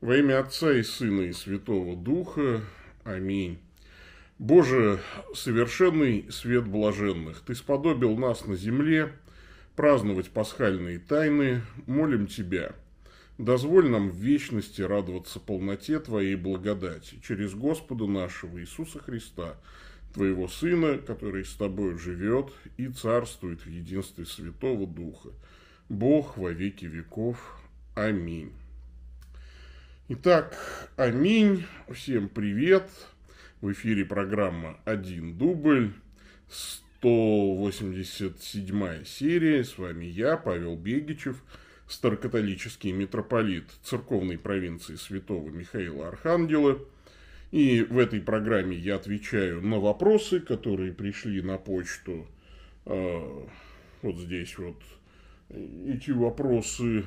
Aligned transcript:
Во 0.00 0.16
имя 0.16 0.38
Отца 0.38 0.72
и 0.72 0.84
Сына 0.84 1.22
и 1.22 1.32
Святого 1.32 1.96
Духа. 1.96 2.62
Аминь. 3.02 3.58
Боже, 4.38 5.00
совершенный 5.34 6.30
свет 6.30 6.68
блаженных, 6.68 7.40
Ты 7.40 7.56
сподобил 7.56 8.16
нас 8.16 8.46
на 8.46 8.54
земле 8.54 9.12
праздновать 9.74 10.30
пасхальные 10.30 11.00
тайны, 11.00 11.62
молим 11.86 12.28
Тебя. 12.28 12.76
Дозволь 13.38 13.90
нам 13.90 14.10
в 14.10 14.14
вечности 14.14 14.82
радоваться 14.82 15.40
полноте 15.40 15.98
Твоей 15.98 16.36
благодати 16.36 17.20
через 17.26 17.54
Господа 17.54 18.06
нашего 18.06 18.60
Иисуса 18.60 19.00
Христа, 19.00 19.56
Твоего 20.14 20.46
Сына, 20.46 20.98
который 20.98 21.44
с 21.44 21.54
Тобой 21.54 21.98
живет 21.98 22.52
и 22.76 22.86
царствует 22.86 23.62
в 23.62 23.68
единстве 23.68 24.26
Святого 24.26 24.86
Духа, 24.86 25.30
Бог 25.88 26.36
во 26.36 26.52
веки 26.52 26.84
веков. 26.84 27.60
Аминь. 27.96 28.52
Итак, 30.10 30.56
аминь. 30.96 31.66
Всем 31.92 32.30
привет. 32.30 32.88
В 33.60 33.70
эфире 33.72 34.06
программа 34.06 34.80
«Один 34.86 35.36
дубль». 35.36 35.92
187 36.48 39.04
серия. 39.04 39.62
С 39.62 39.76
вами 39.76 40.06
я, 40.06 40.38
Павел 40.38 40.76
Бегичев, 40.76 41.44
старокатолический 41.86 42.90
митрополит 42.90 43.64
церковной 43.82 44.38
провинции 44.38 44.94
святого 44.94 45.50
Михаила 45.50 46.08
Архангела. 46.08 46.78
И 47.50 47.82
в 47.82 47.98
этой 47.98 48.22
программе 48.22 48.78
я 48.78 48.94
отвечаю 48.94 49.60
на 49.60 49.78
вопросы, 49.78 50.40
которые 50.40 50.94
пришли 50.94 51.42
на 51.42 51.58
почту. 51.58 52.26
Э, 52.86 53.46
вот 54.00 54.16
здесь 54.16 54.56
вот 54.56 54.80
эти 55.50 56.12
вопросы, 56.12 57.04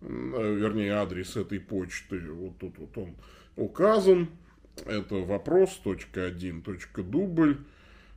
вернее, 0.00 0.94
адрес 0.94 1.36
этой 1.36 1.60
почты, 1.60 2.18
вот 2.30 2.56
тут 2.58 2.78
вот 2.78 2.98
он 2.98 3.14
указан. 3.56 4.30
Это 4.86 5.16
вопрос.1.дубль 5.16 7.58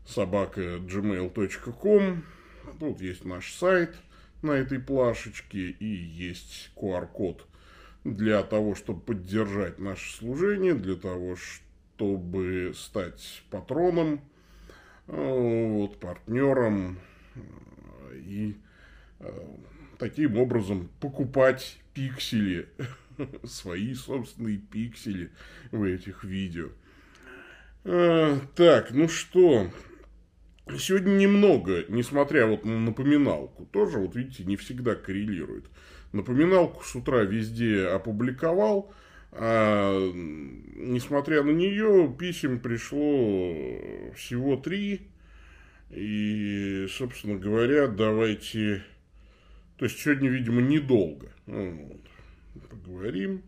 собака 0.05 0.77
gmail.com. 0.77 2.23
Тут 2.79 3.01
есть 3.01 3.25
наш 3.25 3.51
сайт 3.53 3.93
на 4.41 4.51
этой 4.51 4.79
плашечке 4.79 5.71
и 5.71 5.85
есть 5.85 6.71
QR-код 6.75 7.45
для 8.03 8.43
того, 8.43 8.75
чтобы 8.75 9.01
поддержать 9.01 9.79
наше 9.79 10.15
служение, 10.15 10.75
для 10.75 10.95
того, 10.95 11.35
чтобы 11.35 12.71
стать 12.75 13.43
патроном, 13.49 14.21
э, 15.07 15.67
вот, 15.69 15.99
партнером 15.99 16.99
и 18.13 18.55
Э, 19.23 19.55
таким 20.03 20.37
образом 20.37 20.89
покупать 20.99 21.79
пиксели, 21.93 22.67
свои 23.45 23.93
собственные 23.93 24.57
пиксели 24.57 25.31
в 25.71 25.81
этих 25.83 26.25
видео. 26.25 26.71
А, 27.85 28.37
так, 28.53 28.91
ну 28.91 29.07
что, 29.07 29.71
сегодня 30.77 31.11
немного, 31.11 31.85
несмотря 31.87 32.47
вот 32.47 32.65
на 32.65 32.81
напоминалку, 32.81 33.65
тоже, 33.67 33.97
вот 33.97 34.13
видите, 34.17 34.43
не 34.43 34.57
всегда 34.57 34.95
коррелирует. 34.95 35.67
Напоминалку 36.11 36.83
с 36.83 36.93
утра 36.95 37.21
везде 37.21 37.85
опубликовал, 37.85 38.93
а 39.31 40.11
несмотря 40.75 41.43
на 41.43 41.51
нее, 41.51 42.13
писем 42.19 42.59
пришло 42.59 44.11
всего 44.17 44.57
три. 44.57 45.07
И, 45.91 46.87
собственно 46.89 47.37
говоря, 47.39 47.87
давайте 47.87 48.83
то 49.77 49.85
есть 49.85 49.99
сегодня, 49.99 50.29
видимо, 50.29 50.61
недолго. 50.61 51.31
Вот. 51.45 52.01
Поговорим. 52.69 53.43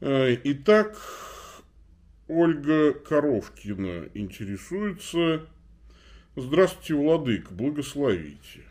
Э, 0.00 0.36
итак, 0.44 0.98
Ольга 2.26 2.92
Коровкина 2.92 4.08
интересуется. 4.14 5.46
Здравствуйте, 6.34 6.94
Владык, 6.94 7.52
благословите. 7.52 8.62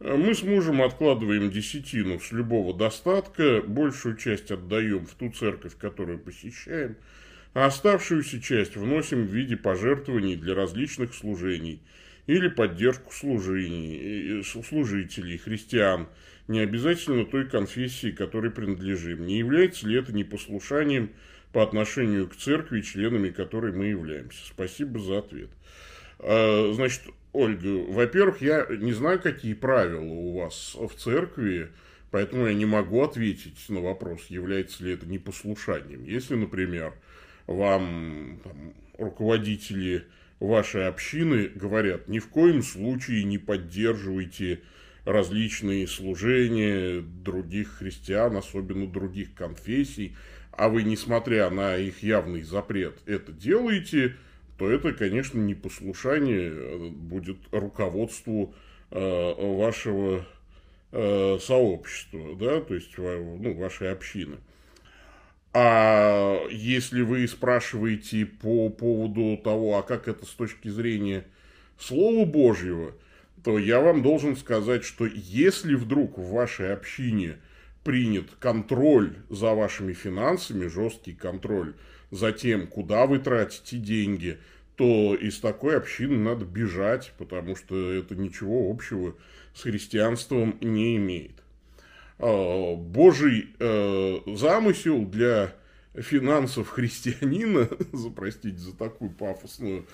Э, 0.00 0.16
мы 0.16 0.34
с 0.34 0.42
мужем 0.42 0.82
откладываем 0.82 1.50
десятину 1.50 2.20
с 2.20 2.30
любого 2.30 2.76
достатка, 2.76 3.62
большую 3.62 4.16
часть 4.18 4.50
отдаем 4.50 5.06
в 5.06 5.14
ту 5.14 5.30
церковь, 5.30 5.78
которую 5.78 6.18
посещаем, 6.18 6.96
а 7.54 7.66
оставшуюся 7.66 8.42
часть 8.42 8.76
вносим 8.76 9.24
в 9.24 9.30
виде 9.30 9.56
пожертвований 9.56 10.36
для 10.36 10.54
различных 10.54 11.14
служений– 11.14 11.80
или 12.26 12.48
поддержку 12.48 13.12
служителей, 13.12 15.38
христиан, 15.38 16.08
не 16.48 16.60
обязательно 16.60 17.24
той 17.24 17.48
конфессии, 17.48 18.10
которой 18.10 18.50
принадлежим. 18.50 19.26
Не 19.26 19.38
является 19.38 19.88
ли 19.88 19.98
это 19.98 20.12
непослушанием 20.12 21.10
по 21.52 21.62
отношению 21.62 22.28
к 22.28 22.36
церкви, 22.36 22.80
членами 22.80 23.30
которой 23.30 23.72
мы 23.72 23.86
являемся? 23.86 24.46
Спасибо 24.46 24.98
за 24.98 25.18
ответ. 25.18 25.50
А, 26.18 26.72
значит, 26.74 27.02
Ольга, 27.32 27.90
во-первых, 27.90 28.40
я 28.40 28.66
не 28.70 28.92
знаю, 28.92 29.20
какие 29.20 29.54
правила 29.54 30.04
у 30.04 30.38
вас 30.38 30.74
в 30.74 30.94
церкви, 30.94 31.68
поэтому 32.10 32.46
я 32.46 32.54
не 32.54 32.66
могу 32.66 33.02
ответить 33.02 33.58
на 33.68 33.80
вопрос, 33.80 34.26
является 34.28 34.84
ли 34.84 34.92
это 34.92 35.06
непослушанием. 35.06 36.04
Если, 36.04 36.34
например, 36.34 36.94
вам 37.46 38.40
там, 38.44 38.74
руководители 38.98 40.04
вашей 40.40 40.86
общины 40.88 41.48
говорят, 41.54 42.08
ни 42.08 42.18
в 42.18 42.28
коем 42.28 42.62
случае 42.62 43.24
не 43.24 43.38
поддерживайте 43.38 44.60
различные 45.04 45.86
служения 45.86 47.00
других 47.00 47.78
христиан, 47.78 48.36
особенно 48.36 48.86
других 48.86 49.34
конфессий, 49.34 50.16
а 50.52 50.68
вы, 50.68 50.82
несмотря 50.82 51.50
на 51.50 51.76
их 51.76 52.02
явный 52.02 52.42
запрет, 52.42 52.98
это 53.06 53.32
делаете, 53.32 54.16
то 54.58 54.70
это, 54.70 54.92
конечно, 54.92 55.38
непослушание 55.38 56.52
э, 56.52 56.88
будет 56.90 57.38
руководству 57.50 58.54
э, 58.90 59.56
вашего 59.56 60.24
э, 60.92 61.38
сообщества, 61.40 62.36
да, 62.36 62.60
то 62.60 62.74
есть 62.74 62.96
ну, 62.96 63.54
вашей 63.54 63.90
общины. 63.90 64.36
А 65.56 66.48
если 66.50 67.02
вы 67.02 67.28
спрашиваете 67.28 68.26
по 68.26 68.70
поводу 68.70 69.40
того, 69.42 69.78
а 69.78 69.84
как 69.84 70.08
это 70.08 70.26
с 70.26 70.30
точки 70.30 70.66
зрения 70.66 71.24
Слова 71.78 72.24
Божьего, 72.24 72.92
то 73.44 73.56
я 73.56 73.78
вам 73.78 74.02
должен 74.02 74.36
сказать, 74.36 74.82
что 74.82 75.06
если 75.06 75.76
вдруг 75.76 76.18
в 76.18 76.28
вашей 76.32 76.72
общине 76.72 77.36
принят 77.84 78.30
контроль 78.40 79.14
за 79.30 79.54
вашими 79.54 79.92
финансами, 79.92 80.66
жесткий 80.66 81.12
контроль 81.12 81.74
за 82.10 82.32
тем, 82.32 82.66
куда 82.66 83.06
вы 83.06 83.20
тратите 83.20 83.76
деньги, 83.76 84.38
то 84.74 85.14
из 85.14 85.38
такой 85.38 85.76
общины 85.76 86.16
надо 86.16 86.44
бежать, 86.44 87.12
потому 87.16 87.54
что 87.54 87.92
это 87.92 88.16
ничего 88.16 88.68
общего 88.72 89.14
с 89.54 89.62
христианством 89.62 90.58
не 90.60 90.96
имеет. 90.96 91.43
Э, 92.18 92.74
Божий 92.76 93.54
э, 93.58 94.18
замысел 94.26 95.04
для 95.04 95.54
финансов 95.94 96.68
христианина, 96.68 97.68
за, 97.92 98.10
простите 98.10 98.58
за 98.58 98.76
такую 98.76 99.10
пафосную 99.10 99.86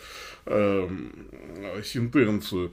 э, 0.46 0.88
сентенцию, 1.84 2.72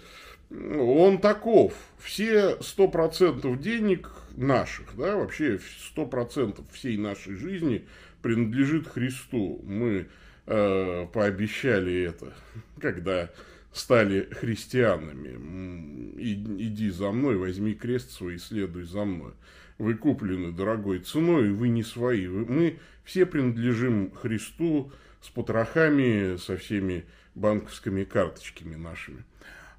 он 0.50 1.20
таков. 1.20 1.74
Все 2.00 2.62
сто 2.62 2.88
процентов 2.88 3.60
денег 3.60 4.10
наших, 4.36 4.96
да, 4.96 5.18
вообще 5.18 5.60
сто 5.82 6.06
процентов 6.06 6.66
всей 6.72 6.98
нашей 6.98 7.36
жизни 7.36 7.86
принадлежит 8.22 8.88
Христу. 8.88 9.62
Мы 9.64 10.08
э, 10.46 11.08
пообещали 11.12 12.04
это, 12.04 12.34
когда 12.80 13.30
стали 13.78 14.28
христианами. 14.32 16.16
Иди 16.18 16.90
за 16.90 17.12
мной, 17.12 17.38
возьми 17.38 17.74
крест 17.74 18.12
свой 18.12 18.36
и 18.36 18.40
следуй 18.40 18.84
за 18.84 19.06
мной. 19.06 19.34
Вы 19.78 19.96
куплены 19.96 20.52
дорогой 20.52 21.00
ценой, 21.00 21.52
вы 21.52 21.70
не 21.70 21.84
свои. 21.84 22.28
Мы 22.28 22.80
все 23.04 23.26
принадлежим 23.26 24.12
Христу 24.12 24.92
с 25.22 25.30
потрохами, 25.30 26.38
со 26.38 26.58
всеми 26.58 27.06
банковскими 27.36 28.04
карточками 28.04 28.76
нашими. 28.76 29.24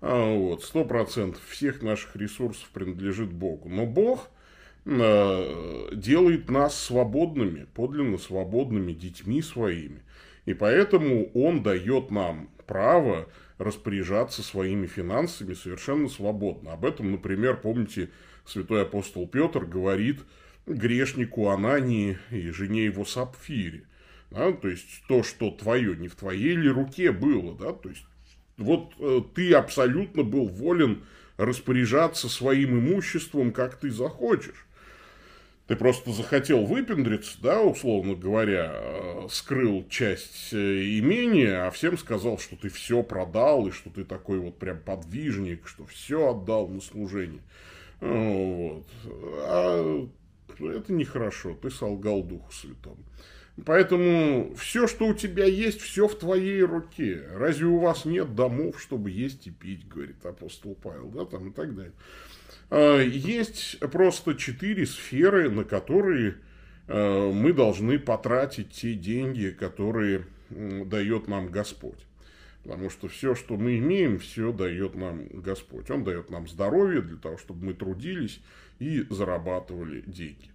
А 0.00 0.32
вот, 0.34 0.62
сто 0.62 0.84
процентов 0.84 1.43
всех 1.49 1.82
наших 1.82 2.14
ресурсов 2.14 2.69
принадлежит 2.72 3.32
Богу. 3.32 3.69
Но 3.69 3.84
Бог 3.84 4.31
э, 4.84 5.88
делает 5.93 6.49
нас 6.49 6.81
свободными, 6.81 7.67
подлинно 7.75 8.19
свободными 8.19 8.93
детьми 8.93 9.43
своими. 9.43 10.02
И 10.46 10.55
поэтому 10.55 11.31
Он 11.34 11.62
дает 11.64 12.12
нам 12.12 12.49
право 12.67 13.28
распоряжаться 13.58 14.43
своими 14.43 14.87
финансами 14.87 15.55
совершенно 15.55 16.08
свободно. 16.08 16.72
Об 16.72 16.84
этом, 16.84 17.10
например, 17.10 17.60
помните, 17.60 18.10
святой 18.44 18.82
апостол 18.82 19.26
Петр 19.26 19.64
говорит 19.64 20.20
грешнику 20.66 21.49
Анании 21.49 22.19
и 22.31 22.50
жене 22.50 22.84
его 22.84 23.05
Сапфире. 23.05 23.84
Да, 24.31 24.52
то 24.52 24.69
есть, 24.69 25.02
то, 25.08 25.22
что 25.22 25.50
твое, 25.50 25.96
не 25.96 26.08
в 26.08 26.14
твоей 26.14 26.55
ли 26.55 26.69
руке 26.69 27.12
было, 27.12 27.56
да, 27.56 27.72
то 27.72 27.88
есть, 27.88 28.05
вот 28.58 28.93
э, 28.99 29.22
ты 29.34 29.55
абсолютно 29.55 30.22
был 30.22 30.49
волен 30.49 31.05
распоряжаться 31.38 32.28
своим 32.28 32.78
имуществом, 32.78 33.52
как 33.52 33.76
ты 33.78 33.90
захочешь. 33.90 34.66
Ты 35.69 35.76
просто 35.76 36.12
захотел 36.12 36.65
выпендриться, 36.65 37.37
да, 37.43 37.61
условно 37.61 38.15
говоря, 38.15 38.73
э, 38.73 39.26
скрыл 39.31 39.87
часть 39.91 40.55
э, 40.55 40.56
имения, 40.99 41.67
а 41.67 41.70
всем 41.70 41.99
сказал, 41.99 42.38
что 42.38 42.56
ты 42.56 42.70
все 42.70 43.03
продал, 43.03 43.69
и 43.69 43.70
что 43.70 43.91
ты 43.91 44.05
такой 44.05 44.38
вот 44.38 44.59
прям 44.59 44.81
подвижник, 44.81 45.69
что 45.69 45.85
все 45.85 46.31
отдал 46.31 46.69
на 46.69 46.81
служение. 46.81 47.43
Вот. 48.00 48.87
А 49.43 50.09
это 50.59 50.93
нехорошо, 50.94 51.55
ты 51.61 51.70
солгал 51.70 52.23
Духу 52.23 52.50
Святому. 52.50 53.05
Поэтому 53.67 54.55
все, 54.55 54.87
что 54.87 55.06
у 55.06 55.15
тебя 55.15 55.44
есть, 55.44 55.82
все 55.82 56.09
в 56.09 56.19
твоей 56.19 56.62
руке. 56.62 57.25
Разве 57.35 57.67
у 57.67 57.79
вас 57.79 58.06
нет 58.06 58.35
домов, 58.35 58.81
чтобы 58.81 59.11
есть 59.11 59.47
и 59.47 59.50
пить, 59.50 59.87
говорит 59.87 60.25
апостол 60.25 60.76
Павел, 60.82 61.11
да, 61.11 61.26
там 61.26 61.49
и 61.49 61.53
так 61.53 61.75
далее. 61.75 61.93
А, 62.70 63.00
есть 63.00 63.79
просто 63.81 64.35
четыре 64.35 64.87
сферы, 64.87 65.50
на 65.50 65.65
которые 65.65 66.37
а, 66.87 67.32
мы 67.32 67.53
должны 67.53 67.99
потратить 67.99 68.70
те 68.70 68.94
деньги, 68.94 69.49
которые 69.50 70.26
дает 70.50 71.29
нам 71.29 71.49
Господь. 71.49 72.06
Потому 72.62 72.91
что 72.91 73.09
все, 73.09 73.35
что 73.35 73.56
мы 73.56 73.79
имеем, 73.79 74.19
все 74.19 74.53
дает 74.53 74.94
нам 74.94 75.26
Господь. 75.29 75.91
Он 75.91 76.05
дает 76.05 76.31
нам 76.31 76.49
здоровье 76.49 77.00
для 77.00 77.17
того, 77.17 77.38
чтобы 77.38 77.67
мы 77.67 77.75
трудились 77.75 78.41
и 78.79 79.06
зарабатывали 79.09 80.03
деньги. 80.06 80.50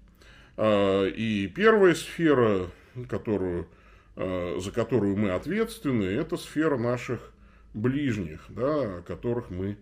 А, 0.58 1.06
и 1.08 1.48
первая 1.48 1.96
сфера 1.96 2.68
которую, 3.10 3.68
за 4.16 4.72
которую 4.72 5.18
мы 5.18 5.32
ответственны, 5.32 6.04
это 6.04 6.38
сфера 6.38 6.78
наших 6.78 7.34
ближних, 7.74 8.46
да, 8.50 8.98
о 8.98 9.02
которых 9.02 9.50
мы 9.50 9.78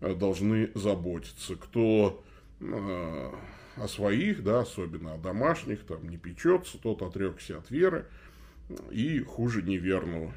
должны 0.00 0.70
заботиться. 0.74 1.56
Кто 1.56 2.24
э, 2.60 3.32
о 3.76 3.88
своих, 3.88 4.42
да, 4.42 4.60
особенно 4.60 5.14
о 5.14 5.18
домашних, 5.18 5.84
там 5.84 6.08
не 6.08 6.16
печется, 6.16 6.78
тот 6.78 7.02
отрекся 7.02 7.58
от 7.58 7.70
веры 7.70 8.06
и 8.90 9.20
хуже 9.20 9.62
неверного. 9.62 10.32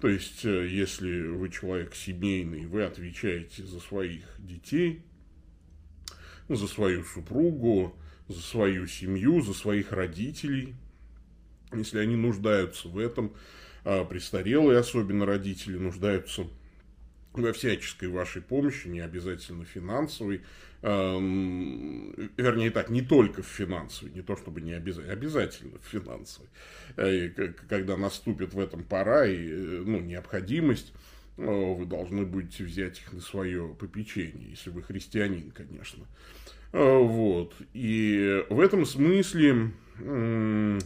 То 0.00 0.08
есть, 0.08 0.44
если 0.44 1.28
вы 1.28 1.48
человек 1.48 1.94
семейный, 1.94 2.66
вы 2.66 2.84
отвечаете 2.84 3.64
за 3.64 3.80
своих 3.80 4.24
детей, 4.38 5.02
за 6.48 6.66
свою 6.68 7.02
супругу, 7.04 7.96
за 8.28 8.40
свою 8.40 8.86
семью, 8.86 9.40
за 9.40 9.54
своих 9.54 9.92
родителей– 9.92 10.74
если 11.72 11.98
они 11.98 12.16
нуждаются 12.16 12.88
в 12.88 12.98
этом, 12.98 13.32
а 13.84 14.04
престарелые, 14.04 14.78
особенно 14.78 15.26
родители, 15.26 15.76
нуждаются 15.76 16.46
во 17.38 17.52
всяческой 17.52 18.08
вашей 18.08 18.42
помощи, 18.42 18.88
не 18.88 19.00
обязательно 19.00 19.64
финансовой, 19.64 20.42
вернее 20.82 22.70
так, 22.70 22.90
не 22.90 23.02
только 23.02 23.42
в 23.42 23.46
финансовой, 23.46 24.12
не 24.12 24.22
то 24.22 24.36
чтобы 24.36 24.60
не 24.60 24.72
обязательно, 24.72 25.12
обязательно 25.12 25.78
в 25.78 25.86
финансовой, 25.86 26.48
э, 26.96 27.28
когда 27.68 27.96
наступит 27.96 28.54
в 28.54 28.60
этом 28.60 28.84
пора 28.84 29.26
и 29.26 29.48
э, 29.48 29.82
ну, 29.84 30.00
необходимость, 30.00 30.92
э, 31.38 31.42
вы 31.42 31.86
должны 31.86 32.24
будете 32.24 32.62
взять 32.62 33.00
их 33.00 33.12
на 33.12 33.20
свое 33.20 33.74
попечение, 33.78 34.50
если 34.50 34.70
вы 34.70 34.82
христианин, 34.82 35.50
конечно. 35.50 36.04
Вот. 36.72 37.54
И 37.72 38.44
в 38.50 38.60
этом 38.60 38.84
смысле 38.84 39.72
Э, 39.98 40.78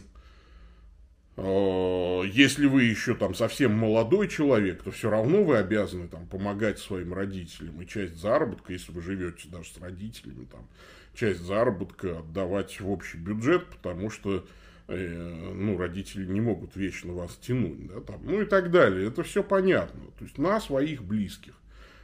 если 1.37 2.65
вы 2.65 2.83
еще 2.83 3.15
там 3.15 3.33
совсем 3.33 3.73
молодой 3.73 4.27
человек, 4.27 4.83
то 4.83 4.91
все 4.91 5.09
равно 5.09 5.43
вы 5.43 5.57
обязаны 5.57 6.07
там 6.07 6.27
помогать 6.27 6.77
своим 6.79 7.13
родителям. 7.13 7.81
И 7.81 7.87
часть 7.87 8.17
заработка, 8.17 8.73
если 8.73 8.91
вы 8.91 9.01
живете 9.01 9.47
даже 9.49 9.69
с 9.69 9.77
родителями, 9.77 10.45
там, 10.51 10.67
часть 11.13 11.41
заработка 11.41 12.19
отдавать 12.19 12.79
в 12.79 12.89
общий 12.89 13.17
бюджет, 13.17 13.65
потому 13.67 14.09
что 14.09 14.45
э, 14.87 15.53
ну, 15.53 15.77
родители 15.77 16.25
не 16.25 16.41
могут 16.41 16.75
вечно 16.75 17.13
вас 17.13 17.35
тянуть, 17.41 17.87
да, 17.87 18.01
там, 18.01 18.19
ну 18.23 18.41
и 18.41 18.45
так 18.45 18.69
далее. 18.69 19.07
Это 19.07 19.23
все 19.23 19.41
понятно. 19.41 20.01
То 20.17 20.25
есть 20.25 20.37
на 20.37 20.59
своих 20.59 21.03
близких. 21.03 21.53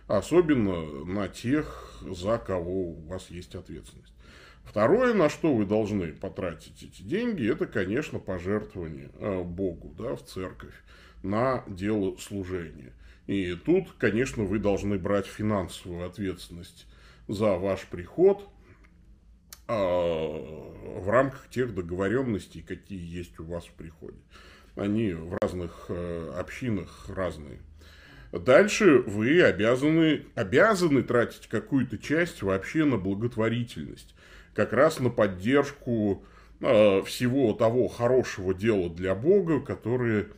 Особенно 0.07 1.03
на 1.03 1.27
тех, 1.27 2.01
за 2.01 2.37
кого 2.37 2.91
у 2.91 3.01
вас 3.07 3.29
есть 3.29 3.55
ответственность. 3.55 4.13
Второе, 4.67 5.13
на 5.13 5.29
что 5.29 5.55
вы 5.55 5.65
должны 5.65 6.11
потратить 6.11 6.83
эти 6.83 7.01
деньги, 7.01 7.49
это, 7.49 7.65
конечно, 7.65 8.19
пожертвование 8.19 9.09
э, 9.17 9.41
Богу, 9.41 9.95
да, 9.97 10.15
в 10.15 10.23
церковь, 10.25 10.75
на 11.23 11.63
дело 11.67 12.17
служения. 12.17 12.91
И 13.27 13.55
тут, 13.55 13.93
конечно, 13.97 14.43
вы 14.43 14.59
должны 14.59 14.99
брать 14.99 15.25
финансовую 15.25 16.05
ответственность 16.05 16.85
за 17.29 17.57
ваш 17.57 17.85
приход 17.85 18.49
э, 19.69 19.73
в 19.73 21.09
рамках 21.09 21.49
тех 21.49 21.73
договоренностей, 21.73 22.61
какие 22.61 22.99
есть 22.99 23.39
у 23.39 23.45
вас 23.45 23.65
в 23.65 23.71
приходе. 23.71 24.19
Они 24.75 25.13
в 25.13 25.37
разных 25.41 25.85
э, 25.87 26.33
общинах 26.37 27.07
разные. 27.07 27.59
Дальше 28.33 28.99
вы 28.99 29.41
обязаны, 29.41 30.25
обязаны 30.35 31.03
тратить 31.03 31.47
какую-то 31.47 31.97
часть 31.97 32.41
вообще 32.41 32.83
на 32.83 32.97
благотворительность 32.97 34.13
как 34.57 34.73
раз 34.73 34.99
на 34.99 35.11
поддержку 35.11 36.25
э, 36.61 37.03
всего 37.03 37.53
того 37.53 37.87
хорошего 37.87 38.55
дела 38.55 38.89
для 38.89 39.13
Бога, 39.13 39.61
которое 39.61 40.29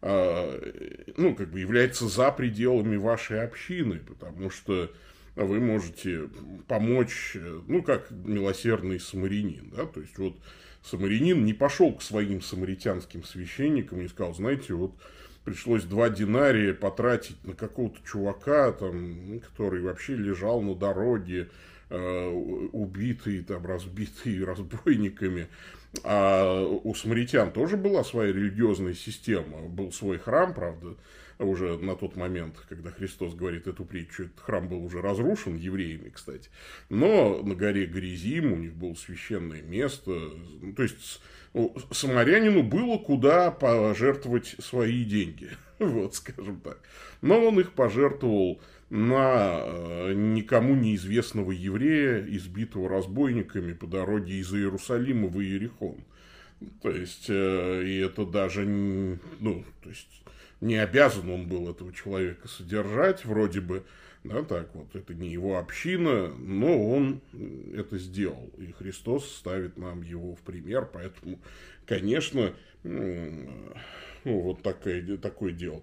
э, 0.00 1.12
ну, 1.18 1.36
как 1.36 1.50
бы 1.50 1.60
является 1.60 2.08
за 2.08 2.32
пределами 2.32 2.96
вашей 2.96 3.44
общины, 3.44 4.00
потому 4.00 4.48
что 4.48 4.90
вы 5.36 5.60
можете 5.60 6.30
помочь, 6.66 7.36
ну, 7.68 7.82
как 7.82 8.10
милосердный 8.10 8.98
самарянин, 8.98 9.70
да, 9.76 9.84
то 9.84 10.00
есть, 10.00 10.16
вот 10.16 10.38
самарянин 10.82 11.44
не 11.44 11.52
пошел 11.52 11.92
к 11.92 12.00
своим 12.00 12.40
самаритянским 12.40 13.24
священникам 13.24 14.00
и 14.00 14.08
сказал, 14.08 14.32
знаете, 14.34 14.72
вот 14.72 14.94
пришлось 15.44 15.84
два 15.84 16.08
динария 16.08 16.72
потратить 16.72 17.44
на 17.44 17.52
какого-то 17.52 17.98
чувака, 18.10 18.72
там, 18.72 19.40
который 19.40 19.82
вообще 19.82 20.16
лежал 20.16 20.62
на 20.62 20.74
дороге, 20.74 21.50
убитые, 21.90 23.42
там, 23.42 23.64
разбитые 23.64 24.44
разбойниками. 24.46 25.48
А 26.04 26.62
у 26.62 26.94
самаритян 26.94 27.52
тоже 27.52 27.76
была 27.76 28.04
своя 28.04 28.32
религиозная 28.32 28.94
система. 28.94 29.62
Был 29.62 29.92
свой 29.92 30.18
храм, 30.18 30.52
правда, 30.52 30.96
уже 31.38 31.78
на 31.78 31.96
тот 31.96 32.16
момент, 32.16 32.56
когда 32.68 32.90
Христос 32.90 33.34
говорит 33.34 33.66
эту 33.66 33.84
притчу, 33.84 34.24
этот 34.24 34.40
храм 34.40 34.68
был 34.68 34.84
уже 34.84 35.00
разрушен 35.00 35.56
евреями, 35.56 36.10
кстати. 36.10 36.50
Но 36.88 37.42
на 37.42 37.54
горе 37.54 37.86
Гризим 37.86 38.52
у 38.52 38.56
них 38.56 38.74
было 38.74 38.94
священное 38.94 39.62
место. 39.62 40.30
То 40.76 40.82
есть, 40.82 41.20
самарянину 41.90 42.62
было 42.62 42.98
куда 42.98 43.50
пожертвовать 43.50 44.56
свои 44.58 45.04
деньги. 45.04 45.50
Вот, 45.78 46.14
скажем 46.14 46.58
так. 46.60 46.80
Но 47.20 47.38
он 47.48 47.60
их 47.60 47.72
пожертвовал 47.72 48.62
на 48.90 49.62
э, 49.64 50.12
никому 50.14 50.74
неизвестного 50.74 51.50
еврея, 51.50 52.24
избитого 52.28 52.88
разбойниками 52.88 53.72
по 53.72 53.86
дороге 53.86 54.34
из 54.34 54.52
Иерусалима 54.54 55.28
в 55.28 55.40
Иерихон. 55.40 55.96
То 56.82 56.90
есть, 56.90 57.26
э, 57.28 57.82
и 57.84 57.98
это 57.98 58.24
даже, 58.24 58.64
ну, 58.64 59.64
то 59.82 59.88
есть, 59.88 60.22
не 60.60 60.76
обязан 60.76 61.28
он 61.30 61.48
был 61.48 61.68
этого 61.68 61.92
человека 61.92 62.48
содержать, 62.48 63.24
вроде 63.24 63.60
бы, 63.60 63.82
да, 64.24 64.42
так 64.42 64.74
вот, 64.74 64.94
это 64.94 65.14
не 65.14 65.30
его 65.30 65.58
община, 65.58 66.28
но 66.28 66.90
он 66.90 67.20
это 67.74 67.98
сделал, 67.98 68.50
и 68.58 68.72
Христос 68.72 69.30
ставит 69.36 69.76
нам 69.76 70.02
его 70.02 70.34
в 70.34 70.40
пример, 70.40 70.88
поэтому, 70.90 71.38
конечно, 71.86 72.54
ну, 72.82 74.40
вот 74.40 74.62
такое, 74.62 75.18
такое 75.18 75.52
дело. 75.52 75.82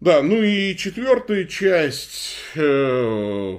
Да, 0.00 0.22
ну 0.22 0.40
и 0.40 0.76
четвертая 0.76 1.44
часть. 1.44 2.36
Э, 2.54 3.58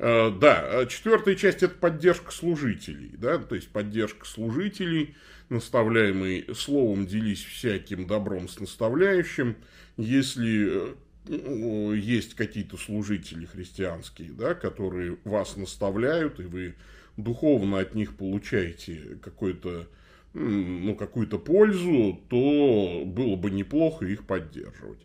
э, 0.00 0.30
да, 0.40 0.86
четвертая 0.86 1.36
часть 1.36 1.62
это 1.62 1.74
поддержка 1.76 2.32
служителей, 2.32 3.12
да, 3.16 3.38
то 3.38 3.54
есть 3.54 3.68
поддержка 3.68 4.26
служителей, 4.26 5.14
наставляемый 5.50 6.46
словом 6.56 7.06
делись 7.06 7.44
всяким 7.44 8.08
добром 8.08 8.48
с 8.48 8.58
наставляющим. 8.58 9.56
Если 9.96 10.94
э, 11.28 11.96
есть 11.96 12.34
какие-то 12.34 12.76
служители 12.76 13.44
христианские, 13.44 14.32
да, 14.32 14.54
которые 14.54 15.18
вас 15.22 15.56
наставляют, 15.56 16.40
и 16.40 16.44
вы 16.44 16.74
духовно 17.16 17.78
от 17.78 17.94
них 17.94 18.16
получаете 18.16 19.18
какой-то 19.22 19.86
ну, 20.34 20.94
какую-то 20.94 21.38
пользу, 21.38 22.20
то 22.28 23.02
было 23.06 23.36
бы 23.36 23.50
неплохо 23.50 24.06
их 24.06 24.26
поддерживать. 24.26 25.00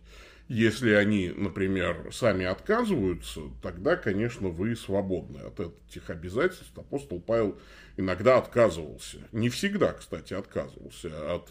Если 0.50 0.92
они, 0.92 1.30
например, 1.36 2.10
сами 2.12 2.46
отказываются, 2.46 3.42
тогда, 3.62 3.96
конечно, 3.96 4.50
вы 4.50 4.76
свободны 4.76 5.40
от 5.40 5.60
этих 5.60 6.10
обязательств. 6.10 6.78
Апостол 6.78 7.22
Павел 7.22 7.58
иногда 7.96 8.38
отказывался. 8.38 9.20
Не 9.32 9.50
всегда, 9.50 9.94
кстати, 9.94 10.34
отказывался 10.34 11.34
от 11.34 11.50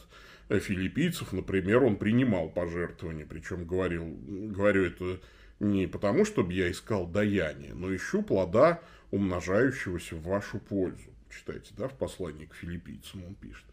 филиппийцев, 0.62 1.32
например, 1.32 1.82
он 1.82 1.96
принимал 1.96 2.50
пожертвования, 2.50 3.24
причем 3.24 3.64
говорил, 3.64 4.04
говорю 4.04 4.84
это 4.84 5.20
Не 5.62 5.86
потому, 5.86 6.24
чтобы 6.24 6.52
я 6.52 6.70
искал 6.70 7.06
даяние, 7.06 7.72
но 7.72 7.94
ищу 7.94 8.22
плода, 8.22 8.80
умножающегося 9.12 10.16
в 10.16 10.24
вашу 10.24 10.58
пользу. 10.58 11.11
Читайте, 11.36 11.72
да, 11.76 11.88
в 11.88 11.94
послании 11.94 12.46
к 12.46 12.54
филиппийцам 12.54 13.24
он 13.24 13.34
пишет. 13.34 13.64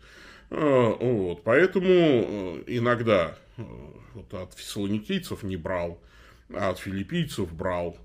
А, 0.49 0.95
вот, 0.95 1.43
поэтому 1.43 1.87
э, 1.87 2.63
иногда 2.67 3.37
э, 3.57 3.63
вот 4.13 4.33
от 4.33 4.53
фессалоникийцев 4.53 5.43
не 5.43 5.57
брал, 5.57 6.01
а 6.53 6.69
от 6.69 6.79
филиппийцев 6.79 7.53
брал. 7.53 7.97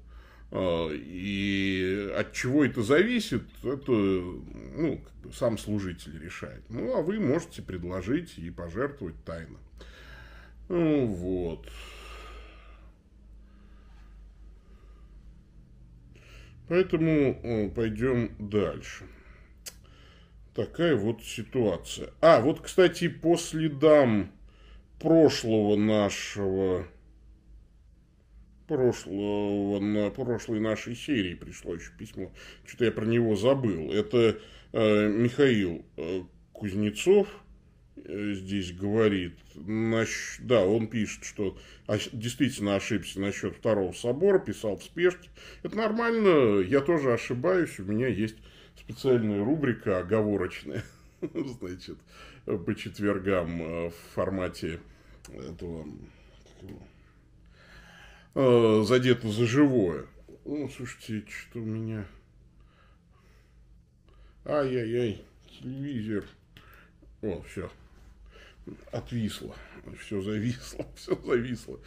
А, 0.51 0.91
и 0.93 2.13
от 2.17 2.33
чего 2.33 2.65
это 2.65 2.83
зависит, 2.83 3.45
это 3.63 3.93
ну, 3.93 5.01
сам 5.33 5.57
служитель 5.57 6.19
решает. 6.23 6.63
Ну, 6.69 6.97
а 6.97 7.03
вы 7.03 7.21
можете 7.21 7.63
предложить 7.63 8.39
и 8.39 8.51
пожертвовать 8.51 9.23
тайно. 9.25 9.59
Ну, 10.69 11.07
вот. 11.07 11.71
Поэтому 16.69 17.39
э, 17.43 17.71
пойдем 17.71 18.35
дальше. 18.39 19.05
Такая 20.55 20.95
вот 20.95 21.23
ситуация. 21.23 22.11
А, 22.21 22.41
вот, 22.41 22.61
кстати, 22.61 23.09
по 23.09 23.37
следам 23.37 24.31
прошлого 25.01 25.75
нашего 25.77 26.87
прошлого, 28.67 29.81
на 29.81 30.11
прошлой 30.11 30.61
нашей 30.61 30.95
серии 30.95 31.35
пришло 31.35 31.75
еще 31.75 31.91
письмо. 31.99 32.33
Что-то 32.65 32.85
я 32.85 32.93
про 32.93 33.05
него 33.05 33.37
забыл. 33.37 33.93
Это 33.93 34.39
э, 34.73 35.09
Михаил 35.09 35.85
э, 35.97 36.23
Кузнецов 36.53 37.29
э, 37.97 38.33
здесь 38.35 38.73
говорит. 38.73 39.35
Наш, 39.57 40.39
да, 40.41 40.65
он 40.65 40.87
пишет, 40.87 41.25
что 41.25 41.59
действительно 42.13 42.77
ошибся 42.77 43.21
насчет 43.21 43.57
второго 43.57 43.93
собора, 43.93 44.39
писал 44.39 44.77
в 44.77 44.85
спешке. 44.85 45.29
Это 45.63 45.77
нормально, 45.77 46.61
я 46.61 46.81
тоже 46.81 47.13
ошибаюсь, 47.13 47.79
у 47.79 47.85
меня 47.85 48.09
есть 48.09 48.37
специальная 48.77 49.45
рубрика 49.45 49.99
оговорочная, 49.99 50.85
значит, 51.21 51.99
по 52.45 52.75
четвергам 52.75 53.63
э, 53.63 53.91
в 53.91 54.15
формате 54.15 54.81
этого 55.33 55.87
э, 58.35 58.83
задето 58.87 59.31
за 59.31 59.47
живое. 59.47 60.07
Ну, 60.45 60.69
слушайте, 60.69 61.25
что 61.31 61.61
у 61.61 61.65
меня... 61.65 62.07
Ай-яй-яй, 64.45 65.25
телевизор. 65.49 66.25
О, 67.23 67.43
все. 67.49 67.71
Отвисло. 68.93 69.55
Все 70.01 70.21
зависло, 70.21 70.87
все 70.97 71.17
зависло. 71.25 71.81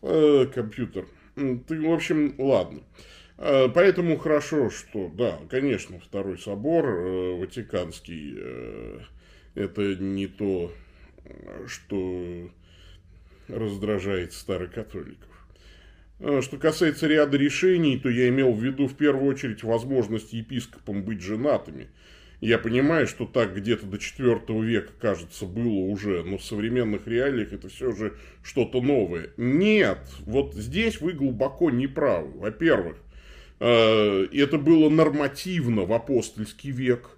Э, 0.00 0.46
компьютер. 0.46 1.06
Ты, 1.34 1.80
в 1.80 1.92
общем, 1.92 2.34
ладно. 2.38 2.80
Э, 2.80 3.19
поэтому 3.40 4.18
хорошо, 4.18 4.68
что, 4.68 5.08
да, 5.08 5.38
конечно, 5.48 5.98
Второй 5.98 6.38
собор 6.38 6.86
э, 6.86 7.36
Ватиканский, 7.36 8.34
э, 8.36 9.00
это 9.54 9.94
не 9.96 10.26
то, 10.26 10.70
что 11.66 12.50
раздражает 13.48 14.32
старокатоликов. 14.32 15.28
А, 16.20 16.42
что 16.42 16.58
касается 16.58 17.06
ряда 17.06 17.36
решений, 17.36 17.98
то 17.98 18.10
я 18.10 18.28
имел 18.28 18.52
в 18.52 18.62
виду 18.62 18.86
в 18.86 18.94
первую 18.94 19.30
очередь 19.30 19.62
возможность 19.62 20.32
епископам 20.32 21.02
быть 21.02 21.22
женатыми. 21.22 21.88
Я 22.40 22.58
понимаю, 22.58 23.06
что 23.06 23.26
так 23.26 23.54
где-то 23.54 23.86
до 23.86 23.98
IV 23.98 24.64
века, 24.64 24.92
кажется, 24.98 25.44
было 25.44 25.90
уже, 25.90 26.22
но 26.24 26.38
в 26.38 26.44
современных 26.44 27.06
реалиях 27.06 27.52
это 27.52 27.68
все 27.68 27.92
же 27.92 28.14
что-то 28.42 28.80
новое. 28.80 29.30
Нет, 29.36 29.98
вот 30.20 30.54
здесь 30.54 31.00
вы 31.02 31.12
глубоко 31.12 31.70
не 31.70 31.86
правы. 31.86 32.38
Во-первых, 32.38 32.96
это 33.60 34.58
было 34.58 34.88
нормативно 34.88 35.84
в 35.84 35.92
апостольский 35.92 36.70
век. 36.70 37.10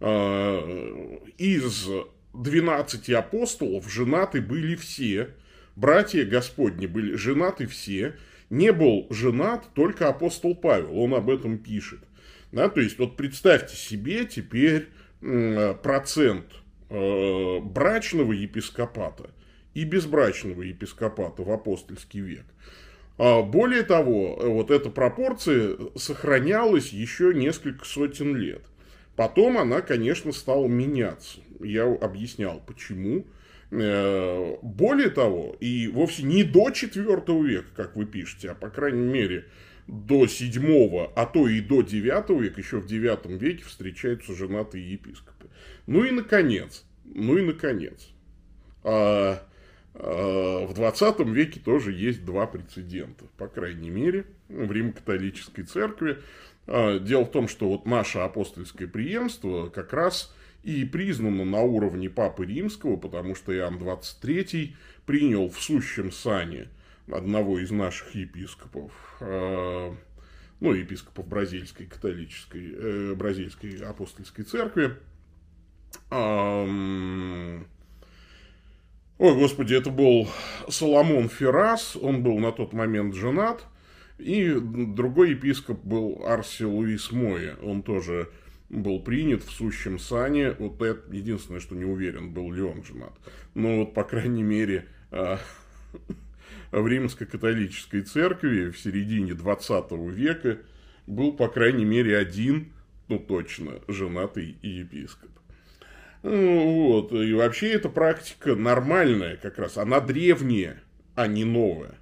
А, 0.00 1.24
из 1.38 1.88
12 2.34 3.10
апостолов 3.10 3.90
женаты 3.90 4.40
были 4.40 4.76
все, 4.76 5.34
братья 5.74 6.24
Господни 6.24 6.86
были 6.86 7.16
женаты 7.16 7.66
все, 7.66 8.14
не 8.48 8.72
был 8.72 9.06
женат 9.10 9.66
только 9.74 10.08
апостол 10.08 10.54
Павел, 10.54 10.98
он 10.98 11.14
об 11.14 11.28
этом 11.30 11.58
пишет. 11.58 12.00
Да, 12.52 12.68
то 12.68 12.80
есть, 12.80 12.98
вот 12.98 13.16
представьте 13.16 13.76
себе 13.76 14.24
теперь 14.24 14.88
процент 15.20 16.46
э, 16.88 17.58
брачного 17.60 18.32
епископата 18.32 19.30
и 19.74 19.84
безбрачного 19.84 20.62
епископата 20.62 21.42
в 21.42 21.50
апостольский 21.50 22.20
век. 22.20 22.44
А 23.18 23.42
более 23.42 23.82
того, 23.82 24.36
вот 24.36 24.70
эта 24.70 24.90
пропорция 24.90 25.76
сохранялась 25.96 26.92
еще 26.92 27.34
несколько 27.34 27.84
сотен 27.84 28.36
лет. 28.36 28.64
Потом 29.16 29.58
она, 29.58 29.80
конечно, 29.80 30.32
стала 30.32 30.68
меняться. 30.68 31.40
Я 31.60 31.84
объяснял, 31.84 32.62
почему. 32.64 33.26
Э, 33.72 34.56
более 34.62 35.10
того, 35.10 35.56
и 35.58 35.88
вовсе 35.88 36.22
не 36.22 36.44
до 36.44 36.70
4 36.70 37.04
века, 37.42 37.68
как 37.74 37.96
вы 37.96 38.06
пишете, 38.06 38.52
а 38.52 38.54
по 38.54 38.70
крайней 38.70 39.02
мере 39.02 39.46
до 39.88 40.26
7, 40.26 41.08
а 41.14 41.26
то 41.26 41.48
и 41.48 41.60
до 41.60 41.82
9 41.82 42.40
века, 42.40 42.60
еще 42.60 42.78
в 42.78 42.86
9 42.86 43.26
веке 43.40 43.64
встречаются 43.64 44.34
женатые 44.34 44.92
епископы. 44.92 45.48
Ну 45.86 46.04
и 46.04 46.12
наконец, 46.12 46.84
ну 47.04 47.36
и 47.36 47.42
наконец, 47.42 48.08
а, 48.84 49.42
в 50.00 50.74
20 50.74 51.20
веке 51.20 51.58
тоже 51.58 51.92
есть 51.92 52.24
два 52.24 52.46
прецедента, 52.46 53.24
по 53.36 53.48
крайней 53.48 53.90
мере, 53.90 54.26
в 54.48 54.70
Римо-католической 54.70 55.64
церкви. 55.64 56.18
А, 56.68 56.98
дело 56.98 57.24
в 57.24 57.30
том, 57.30 57.48
что 57.48 57.68
вот 57.68 57.86
наше 57.86 58.18
апостольское 58.18 58.86
преемство 58.86 59.68
как 59.68 59.92
раз 59.92 60.34
и 60.62 60.84
признано 60.84 61.44
на 61.44 61.62
уровне 61.62 62.10
Папы 62.10 62.44
Римского, 62.44 62.96
потому 62.96 63.34
что 63.34 63.56
Иоанн 63.56 63.78
23 63.78 64.76
принял 65.06 65.48
в 65.48 65.58
сущем 65.60 66.12
сане 66.12 66.68
одного 67.10 67.58
из 67.58 67.70
наших 67.70 68.14
епископов, 68.14 68.92
э, 69.20 69.94
ну, 70.60 70.72
епископов 70.74 71.26
бразильской 71.26 71.86
католической, 71.86 72.74
э, 72.74 73.14
бразильской 73.14 73.76
апостольской 73.78 74.44
церкви. 74.44 74.96
Ой, 79.18 79.34
господи, 79.34 79.74
это 79.74 79.90
был 79.90 80.28
Соломон 80.68 81.28
Феррас, 81.28 81.96
он 81.96 82.22
был 82.22 82.38
на 82.38 82.52
тот 82.52 82.72
момент 82.72 83.14
женат, 83.14 83.66
и 84.16 84.52
другой 84.52 85.30
епископ 85.30 85.84
был 85.84 86.22
Арси 86.24 86.62
Луис 86.62 87.10
Моя, 87.10 87.56
он 87.60 87.82
тоже 87.82 88.28
был 88.68 89.00
принят 89.00 89.42
в 89.42 89.50
сущем 89.50 89.98
сане. 89.98 90.52
Вот 90.58 90.80
это 90.82 91.12
единственное, 91.12 91.60
что 91.60 91.74
не 91.74 91.84
уверен, 91.84 92.32
был 92.32 92.52
ли 92.52 92.62
он 92.62 92.84
женат. 92.84 93.12
Но 93.54 93.78
вот, 93.78 93.94
по 93.94 94.04
крайней 94.04 94.42
мере, 94.42 94.86
а, 95.10 95.40
в 96.70 96.86
римско-католической 96.86 98.02
церкви 98.02 98.70
в 98.70 98.78
середине 98.78 99.34
20 99.34 99.92
века 100.10 100.58
был, 101.06 101.32
по 101.32 101.48
крайней 101.48 101.84
мере, 101.84 102.16
один, 102.18 102.72
ну 103.08 103.18
точно, 103.18 103.80
женатый 103.88 104.58
епископ. 104.62 105.30
Ну, 106.22 106.88
вот. 106.88 107.12
И 107.12 107.32
вообще 107.32 107.72
эта 107.72 107.88
практика 107.88 108.54
нормальная 108.54 109.36
как 109.36 109.58
раз. 109.58 109.76
Она 109.78 110.00
древняя, 110.00 110.82
а 111.14 111.26
не 111.26 111.44
новая. 111.44 111.94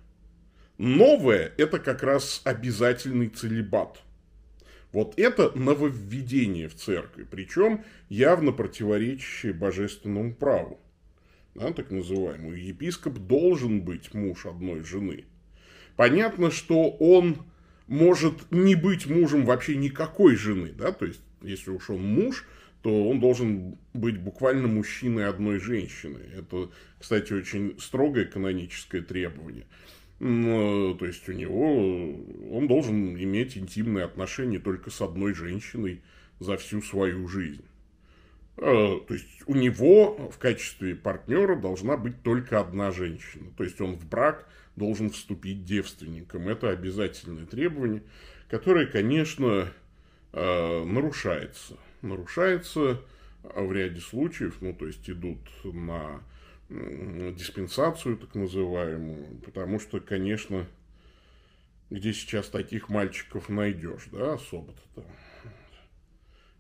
Новое– 0.79 1.53
это 1.57 1.79
как 1.79 2.03
раз 2.03 2.43
обязательный 2.45 3.29
целебат– 3.29 4.03
вот 4.97 5.19
это 5.19 5.53
нововведение 5.55 6.69
в 6.69 6.75
церкви, 6.75 7.27
причем 7.31 7.85
явно 8.09 8.51
противоречащее 8.51 9.53
божественному 9.53 10.35
праву. 10.35 10.81
Да, 11.55 11.71
так 11.75 11.91
называемый. 11.91 12.59
Епископ 12.59 13.19
должен 13.19 13.83
быть 13.83 14.15
муж 14.15 14.47
одной 14.47 14.85
жены. 14.85 15.27
Понятно, 15.97 16.51
что 16.51 16.91
он 16.91 17.43
может 17.87 18.51
не 18.51 18.75
быть 18.75 19.07
мужем 19.07 19.45
вообще 19.45 19.77
никакой 19.77 20.35
жены, 20.35 20.73
да, 20.73 20.93
то 20.93 21.05
есть, 21.05 21.21
если 21.43 21.73
уж 21.73 21.91
он 21.91 22.03
муж, 22.03 22.47
то 22.83 23.09
он 23.09 23.21
должен 23.21 23.79
быть 23.95 24.19
буквально 24.19 24.69
мужчиной 24.69 25.29
одной 25.29 25.59
женщины. 25.59 26.21
Это, 26.37 26.71
кстати, 26.99 27.33
очень 27.33 27.77
строгое 27.81 28.25
каноническое 28.25 29.03
требование. 29.03 29.67
Ну, 30.19 30.97
то 30.99 31.05
есть 31.05 31.29
у 31.29 31.33
него 31.33 32.15
он 32.51 32.69
должен 32.69 33.17
иметь 33.17 33.59
интимные 33.59 34.05
отношения 34.05 34.59
только 34.59 34.91
с 34.91 35.01
одной 35.01 35.35
женщиной 35.35 36.01
за 36.39 36.57
всю 36.57 36.81
свою 36.81 37.29
жизнь. 37.29 37.65
А, 38.59 39.01
то 39.01 39.15
есть 39.15 39.27
у 39.47 39.55
него 39.55 40.31
в 40.31 40.39
качестве 40.39 40.95
партнера 40.95 41.57
должна 41.57 41.97
быть 41.97 42.23
только 42.23 42.61
одна 42.61 42.91
женщина. 42.91 43.51
То 43.57 43.65
есть 43.65 43.81
он 43.81 43.97
в 43.97 44.09
брак 44.09 44.49
должен 44.77 45.11
вступить 45.11 45.65
девственником. 45.65 46.49
Это 46.49 46.71
обязательное 46.71 47.45
требование, 47.45 48.03
которое, 48.49 48.87
конечно, 48.87 49.71
а, 50.33 50.85
нарушается. 52.09 52.81
Нарушается 52.81 53.05
в 53.55 53.73
ряде 53.73 54.01
случаев, 54.01 54.59
ну, 54.61 54.75
то 54.75 54.87
есть 54.87 55.09
идут 55.09 55.39
на 55.65 56.23
диспенсацию 56.69 58.17
так 58.17 58.35
называемую, 58.35 59.39
потому 59.45 59.79
что, 59.79 60.01
конечно, 60.01 60.67
где 61.91 62.13
сейчас 62.13 62.49
таких 62.49 62.89
мальчиков 62.89 63.49
найдешь, 63.49 64.09
да, 64.11 64.35
особо-то. 64.35 65.05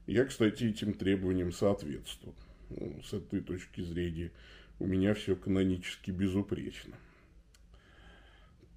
Я, 0.06 0.24
кстати, 0.24 0.64
этим 0.64 0.94
требованиям 0.94 1.50
соответствую. 1.50 2.34
Ну, 2.70 3.02
с 3.02 3.12
этой 3.12 3.40
точки 3.40 3.80
зрения 3.80 4.30
у 4.78 4.86
меня 4.86 5.14
все 5.14 5.34
канонически 5.34 6.12
безупречно. 6.12 6.94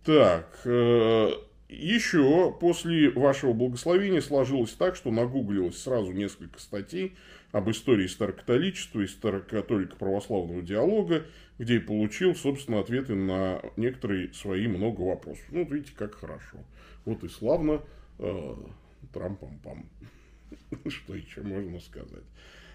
Так, 0.04 0.62
э, 0.66 1.32
еще 1.70 2.52
после 2.60 3.12
вашего 3.12 3.54
благословения 3.54 4.22
сложилось 4.22 4.72
так, 4.72 4.96
что 4.96 5.12
нагуглилось 5.12 5.78
сразу 5.78 6.12
несколько 6.12 6.60
статей 6.60 7.16
об 7.52 7.70
истории 7.70 8.08
старокатоличества 8.08 9.02
и 9.02 9.08
старокатолико-православного 9.08 10.62
диалога, 10.62 11.26
где 11.60 11.76
я 11.76 11.82
получил, 11.82 12.36
собственно, 12.36 12.80
ответы 12.80 13.16
на 13.16 13.62
некоторые 13.78 14.34
свои 14.34 14.68
много 14.68 15.02
вопросов. 15.02 15.46
Ну, 15.52 15.64
вот 15.64 15.72
видите, 15.72 15.94
как 15.96 16.16
хорошо. 16.16 16.58
Вот 17.06 17.24
и 17.24 17.30
славно. 17.30 17.82
Э, 18.18 18.56
Трам-пам-пам. 19.14 19.86
Что 20.90 21.16
еще 21.16 21.42
можно 21.42 21.80
сказать? 21.80 22.24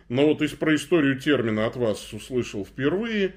Но 0.08 0.26
вот 0.26 0.42
из 0.42 0.52
про 0.52 0.74
историю 0.74 1.18
термина 1.18 1.66
от 1.66 1.76
вас 1.76 2.12
услышал 2.12 2.64
впервые. 2.64 3.34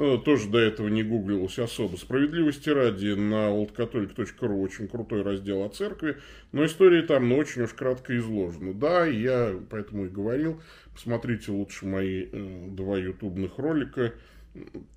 Э, 0.00 0.16
тоже 0.24 0.48
до 0.48 0.58
этого 0.58 0.86
не 0.86 1.02
гуглилось 1.02 1.58
особо. 1.58 1.96
Справедливости 1.96 2.70
ради 2.70 3.14
на 3.14 3.48
oldcatholic.ru 3.50 4.62
очень 4.62 4.86
крутой 4.86 5.22
раздел 5.22 5.64
о 5.64 5.68
церкви, 5.70 6.18
но 6.52 6.64
история 6.64 7.02
там 7.02 7.28
ну, 7.28 7.36
очень 7.36 7.62
уж 7.62 7.72
кратко 7.72 8.16
изложена. 8.16 8.74
Да, 8.74 9.06
я 9.06 9.58
поэтому 9.68 10.06
и 10.06 10.08
говорил, 10.08 10.62
посмотрите 10.94 11.50
лучше 11.50 11.84
мои 11.84 12.28
э, 12.30 12.66
два 12.68 12.96
ютубных 12.96 13.58
ролика, 13.58 14.14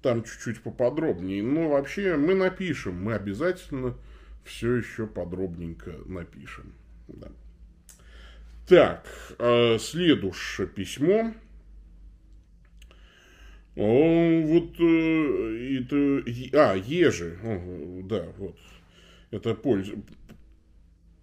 там 0.03 0.23
чуть-чуть 0.23 0.61
поподробнее. 0.61 1.41
Но 1.41 1.69
вообще 1.69 2.15
мы 2.15 2.35
напишем, 2.35 3.03
мы 3.03 3.15
обязательно 3.15 3.95
все 4.45 4.75
еще 4.75 5.07
подробненько 5.07 5.95
напишем. 6.05 6.73
Да. 7.07 7.29
Так, 8.67 9.07
э, 9.39 9.79
следующее 9.79 10.67
письмо. 10.67 11.33
Он 13.81 14.45
вот 14.45 14.79
э, 14.79 15.79
это, 15.79 16.23
а, 16.53 16.75
Ежи, 16.75 17.35
да, 18.03 18.27
вот, 18.37 18.55
это 19.31 19.55
поль, 19.55 19.83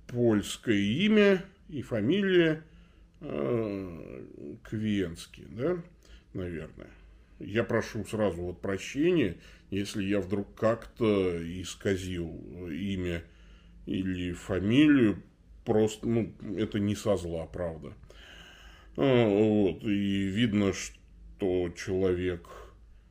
польское 0.09 0.77
имя 0.77 1.45
и 1.69 1.83
фамилия 1.83 2.65
э, 3.21 4.25
Квенский, 4.65 5.47
да, 5.50 5.81
наверное. 6.35 6.91
Я 7.38 7.62
прошу 7.62 8.05
сразу 8.05 8.43
вот 8.43 8.61
прощения, 8.61 9.37
если 9.71 10.03
я 10.03 10.21
вдруг 10.21 10.53
как-то 10.57 11.38
исказил 11.62 12.29
имя 12.69 13.23
или 13.87 14.33
фамилию, 14.33 15.23
просто, 15.65 16.09
ну, 16.09 16.35
это 16.57 16.81
не 16.81 16.97
со 16.97 17.17
зла, 17.17 17.47
правда. 17.47 17.93
А, 18.97 19.29
вот, 19.29 19.85
и 19.85 20.27
видно, 20.27 20.73
что 20.73 20.98
человек... 21.76 22.49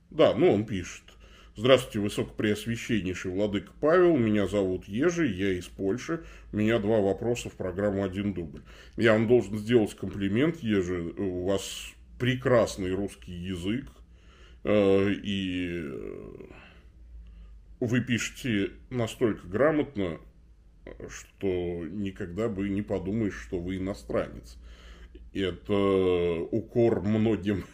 Да, 0.10 0.34
ну, 0.34 0.53
он 0.53 0.65
пишет. 0.65 1.03
Здравствуйте, 1.55 2.00
высокопреосвященнейший 2.00 3.31
владыка 3.31 3.72
Павел, 3.81 4.15
меня 4.15 4.46
зовут 4.46 4.88
Ежи, 4.88 5.25
я 5.25 5.53
из 5.53 5.65
Польши, 5.65 6.24
у 6.53 6.57
меня 6.57 6.77
два 6.77 7.01
вопроса 7.01 7.50
в 7.50 7.53
программу 7.53 8.03
«Один 8.03 8.34
дубль». 8.34 8.62
Я 8.96 9.13
вам 9.13 9.27
должен 9.27 9.57
сделать 9.57 9.96
комплимент, 9.96 10.57
Ежи, 10.57 11.01
у 11.17 11.48
вас 11.48 11.93
прекрасный 12.19 12.93
русский 12.93 13.31
язык, 13.31 13.88
э, 14.65 15.12
и 15.12 15.84
вы 17.79 18.01
пишете 18.01 18.74
настолько 18.91 19.48
грамотно, 19.48 20.19
что 21.10 21.86
никогда 21.89 22.50
бы 22.50 22.69
не 22.69 22.84
подумаешь, 22.84 23.41
что 23.48 23.60
вы 23.60 23.77
иностранец. 23.77 24.57
Это 25.34 25.74
укор 26.51 27.01
многим 27.01 27.66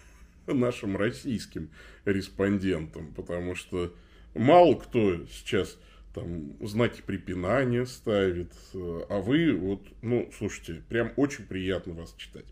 нашим 0.48 0.98
российским 0.98 1.70
респондентам, 2.06 3.14
потому 3.14 3.56
что 3.56 3.94
мало 4.34 4.76
кто 4.76 5.26
сейчас 5.28 5.78
там 6.14 6.54
знаки 6.62 7.02
препинания 7.06 7.86
ставит, 7.86 8.52
а 8.74 9.20
вы 9.20 9.54
вот, 9.54 9.82
ну, 10.02 10.30
слушайте, 10.38 10.84
прям 10.88 11.12
очень 11.16 11.46
приятно 11.46 11.94
вас 11.94 12.14
читать. 12.18 12.46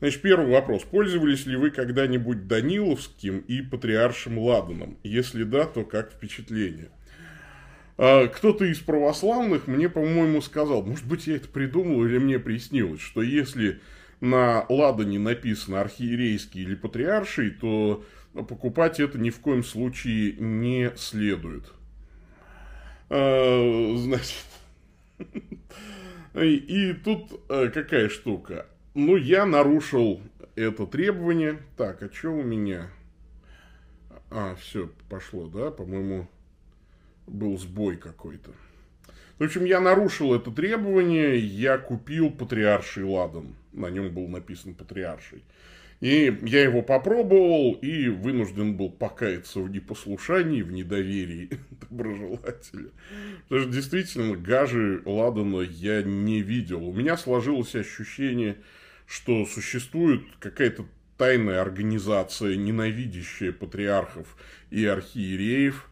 Значит, 0.00 0.20
первый 0.20 0.50
вопрос. 0.50 0.82
Пользовались 0.82 1.46
ли 1.46 1.54
вы 1.54 1.70
когда-нибудь 1.70 2.48
Даниловским 2.48 3.38
и 3.38 3.62
Патриаршим 3.62 4.36
Ладаном? 4.36 4.98
Если 5.04 5.44
да, 5.44 5.64
то 5.64 5.84
как 5.84 6.10
впечатление? 6.10 6.90
А, 7.98 8.26
кто-то 8.26 8.64
из 8.64 8.78
православных 8.80 9.68
мне, 9.68 9.88
по-моему, 9.88 10.40
сказал, 10.42 10.82
может 10.82 11.06
быть, 11.06 11.28
я 11.28 11.36
это 11.36 11.46
придумал 11.46 12.04
или 12.04 12.18
мне 12.18 12.40
приснилось, 12.40 13.00
что 13.00 13.22
если 13.22 13.80
на 14.22 14.64
ладане 14.68 15.18
написано 15.18 15.80
архиерейский 15.80 16.62
или 16.62 16.76
патриарший, 16.76 17.50
то 17.50 18.04
покупать 18.32 19.00
это 19.00 19.18
ни 19.18 19.30
в 19.30 19.40
коем 19.40 19.64
случае 19.64 20.34
не 20.38 20.92
следует. 20.96 21.64
А, 23.10 23.94
значит, 23.96 24.46
и 26.34 26.92
тут 27.04 27.40
а, 27.48 27.68
какая 27.68 28.08
штука. 28.08 28.66
Ну, 28.94 29.16
я 29.16 29.44
нарушил 29.44 30.22
это 30.54 30.86
требование. 30.86 31.58
Так, 31.76 32.04
а 32.04 32.12
что 32.12 32.30
у 32.30 32.44
меня? 32.44 32.90
А, 34.30 34.54
все, 34.54 34.88
пошло, 35.10 35.48
да, 35.48 35.72
по-моему, 35.72 36.28
был 37.26 37.58
сбой 37.58 37.96
какой-то. 37.96 38.52
В 39.38 39.44
общем, 39.44 39.64
я 39.64 39.80
нарушил 39.80 40.34
это 40.34 40.50
требование, 40.50 41.38
я 41.38 41.78
купил 41.78 42.30
патриарший 42.30 43.04
ладан. 43.04 43.56
На 43.72 43.90
нем 43.90 44.12
был 44.12 44.28
написан 44.28 44.74
патриарший. 44.74 45.42
И 46.00 46.36
я 46.42 46.62
его 46.62 46.82
попробовал 46.82 47.74
и 47.74 48.08
вынужден 48.08 48.76
был 48.76 48.90
покаяться 48.90 49.60
в 49.60 49.70
непослушании, 49.70 50.62
в 50.62 50.72
недоверии 50.72 51.50
доброжелателя. 51.90 52.90
Потому 53.44 53.62
что 53.62 53.72
действительно 53.72 54.36
гажи 54.36 55.00
Ладана 55.06 55.60
я 55.60 56.02
не 56.02 56.42
видел. 56.42 56.88
У 56.88 56.92
меня 56.92 57.16
сложилось 57.16 57.76
ощущение, 57.76 58.56
что 59.06 59.46
существует 59.46 60.22
какая-то 60.40 60.86
тайная 61.16 61.60
организация, 61.60 62.56
ненавидящая 62.56 63.52
патриархов 63.52 64.36
и 64.70 64.84
архиереев 64.84 65.88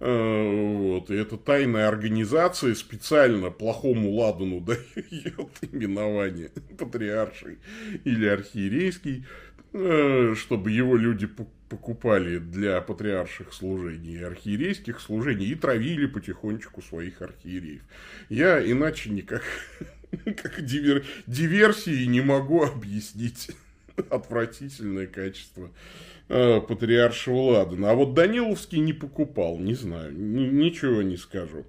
вот, 0.00 1.10
и 1.10 1.14
эта 1.14 1.36
тайная 1.36 1.88
организация 1.88 2.74
специально 2.74 3.50
плохому 3.50 4.12
ладану 4.12 4.60
дает 4.60 5.50
именование 5.72 6.50
патриарший 6.78 7.58
или 8.04 8.26
архиерейский, 8.26 9.26
э, 9.72 10.34
чтобы 10.36 10.70
его 10.70 10.96
люди 10.96 11.28
покупали 11.68 12.38
для 12.38 12.80
патриарших 12.80 13.52
служений 13.52 14.18
и 14.18 14.22
архиерейских 14.22 15.00
служений 15.00 15.46
и 15.46 15.56
травили 15.56 16.06
потихонечку 16.06 16.80
своих 16.80 17.20
архиереев. 17.20 17.82
Я 18.28 18.60
иначе 18.60 19.10
никак 19.10 19.42
как 20.24 20.64
дивер, 20.64 21.04
диверсии 21.26 22.04
не 22.04 22.20
могу 22.20 22.62
объяснить 22.62 23.50
отвратительное 24.10 25.06
качество 25.06 25.70
э, 26.28 26.60
патриаршего 26.60 27.52
Ладана. 27.52 27.90
А 27.90 27.94
вот 27.94 28.14
Даниловский 28.14 28.78
не 28.78 28.92
покупал, 28.92 29.58
не 29.58 29.74
знаю, 29.74 30.12
ни, 30.14 30.46
ничего 30.46 31.02
не 31.02 31.16
скажу. 31.16 31.64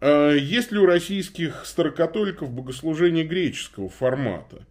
Э, 0.00 0.36
есть 0.38 0.72
ли 0.72 0.78
у 0.78 0.86
российских 0.86 1.64
старокатоликов 1.64 2.50
богослужение 2.50 3.24
греческого 3.24 3.88
формата? 3.88 4.64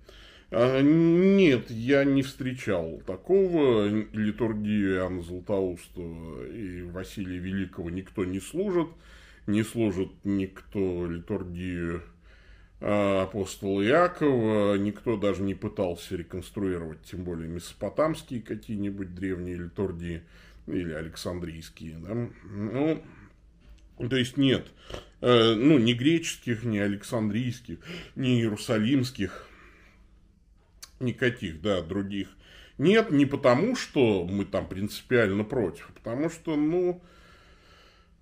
Э, 0.51 0.81
нет, 0.81 1.69
я 1.69 2.03
не 2.03 2.23
встречал 2.23 3.01
такого. 3.05 3.87
Литургию 3.87 4.95
Иоанна 4.95 5.21
Златоустова 5.21 6.45
и 6.47 6.81
Василия 6.83 7.37
Великого 7.37 7.89
никто 7.89 8.25
не 8.25 8.39
служит. 8.39 8.87
Не 9.47 9.63
служит 9.63 10.11
никто 10.23 11.07
литургию 11.07 12.03
а, 12.81 13.23
апостола 13.23 13.81
Иакова, 13.85 14.75
никто 14.77 15.17
даже 15.17 15.41
не 15.43 15.55
пытался 15.55 16.15
реконструировать, 16.15 17.01
тем 17.03 17.23
более 17.23 17.47
месопотамские 17.47 18.41
какие-нибудь 18.41 19.15
древние 19.15 19.57
литургии 19.57 20.23
или 20.67 20.93
александрийские. 20.93 21.97
Да? 21.99 22.29
Ну, 22.43 23.03
то 24.09 24.15
есть 24.15 24.37
нет, 24.37 24.67
э, 25.21 25.53
ну, 25.55 25.77
ни 25.77 25.93
греческих, 25.93 26.63
ни 26.63 26.77
александрийских, 26.77 27.79
ни 28.15 28.39
иерусалимских, 28.39 29.45
никаких, 30.99 31.61
да, 31.61 31.81
других 31.81 32.29
нет, 32.79 33.11
не 33.11 33.25
потому, 33.25 33.75
что 33.75 34.25
мы 34.25 34.45
там 34.45 34.67
принципиально 34.67 35.43
против, 35.43 35.89
а 35.89 35.93
потому 35.99 36.29
что, 36.29 36.55
ну, 36.55 37.03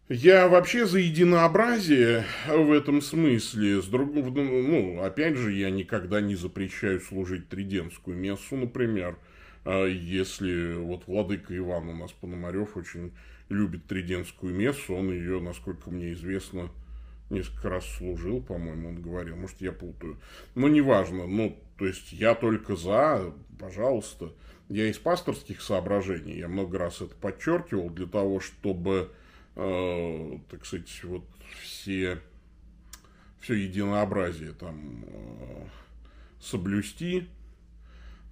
я 0.09 0.47
вообще 0.47 0.85
за 0.85 0.99
единообразие 0.99 2.25
в 2.47 2.71
этом 2.71 3.01
смысле. 3.01 3.81
С 3.81 3.85
друг... 3.85 4.13
Ну, 4.13 5.01
опять 5.01 5.35
же, 5.35 5.51
я 5.53 5.69
никогда 5.69 6.21
не 6.21 6.35
запрещаю 6.35 6.99
служить 7.01 7.49
триденскую 7.49 8.17
мессу, 8.17 8.55
например. 8.55 9.17
А 9.65 9.85
если 9.85 10.75
вот 10.75 11.07
владыка 11.07 11.55
Иван 11.57 11.89
у 11.89 11.93
нас 11.93 12.11
Пономарев 12.13 12.77
очень 12.77 13.11
любит 13.49 13.85
Триденскую 13.85 14.53
мессу, 14.53 14.95
он 14.95 15.11
ее, 15.11 15.41
насколько 15.41 15.89
мне 15.89 16.13
известно, 16.13 16.69
несколько 17.29 17.69
раз 17.69 17.85
служил, 17.97 18.41
по-моему, 18.41 18.89
он 18.89 19.01
говорил, 19.01 19.35
может, 19.35 19.59
я 19.59 19.73
путаю. 19.73 20.17
Но 20.55 20.69
неважно, 20.69 21.27
ну, 21.27 21.57
то 21.77 21.85
есть 21.85 22.13
я 22.13 22.33
только 22.33 22.75
за, 22.75 23.33
пожалуйста. 23.59 24.31
Я 24.69 24.89
из 24.89 24.97
пасторских 24.97 25.61
соображений, 25.61 26.37
я 26.37 26.47
много 26.47 26.77
раз 26.77 27.01
это 27.01 27.15
подчеркивал, 27.15 27.89
для 27.89 28.05
того, 28.05 28.39
чтобы, 28.39 29.11
э, 29.57 30.39
так 30.49 30.65
сказать, 30.65 31.03
вот 31.03 31.25
все, 31.61 32.21
все 33.39 33.55
единообразие 33.55 34.53
там 34.53 35.03
э, 35.07 35.65
соблюсти, 36.39 37.27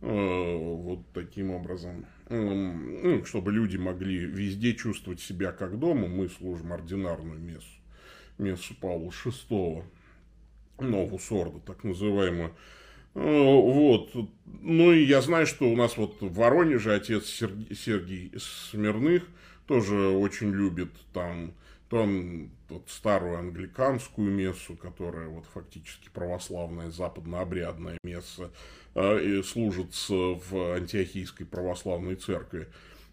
э, 0.01 0.55
вот 0.57 0.99
таким 1.13 1.51
образом, 1.51 2.05
э, 2.27 2.39
ну, 2.39 3.25
чтобы 3.25 3.51
люди 3.51 3.77
могли 3.77 4.17
везде 4.17 4.75
чувствовать 4.75 5.19
себя 5.19 5.51
как 5.51 5.79
дома, 5.79 6.07
мы 6.07 6.29
служим 6.29 6.71
ординарную 6.71 7.39
мессу 7.39 7.75
мессу 8.37 8.75
Павла 8.79 9.09
VI, 9.09 9.83
Нову 10.79 11.19
Сорда, 11.19 11.59
так 11.65 11.83
называемую. 11.83 12.53
Вот. 13.13 14.11
Ну 14.45 14.91
и 14.91 15.03
я 15.05 15.21
знаю, 15.21 15.47
что 15.47 15.71
у 15.71 15.75
нас 15.77 15.95
вот 15.95 16.19
в 16.19 16.33
Воронеже 16.33 16.93
отец 16.93 17.27
Сергей 17.27 18.33
Смирных 18.37 19.23
тоже 19.67 20.09
очень 20.09 20.51
любит 20.51 20.91
там 21.13 21.53
то 21.89 22.01
он 22.01 22.49
вот 22.69 22.89
старую 22.89 23.37
англиканскую 23.37 24.31
мессу, 24.31 24.75
которая 24.75 25.27
вот 25.27 25.45
фактически 25.53 26.09
православная 26.09 26.89
западнообрядная 26.89 27.97
месса, 28.03 28.51
э, 28.95 29.41
служится 29.43 30.13
в 30.13 30.73
антиохийской 30.75 31.45
православной 31.45 32.15
церкви. 32.15 32.67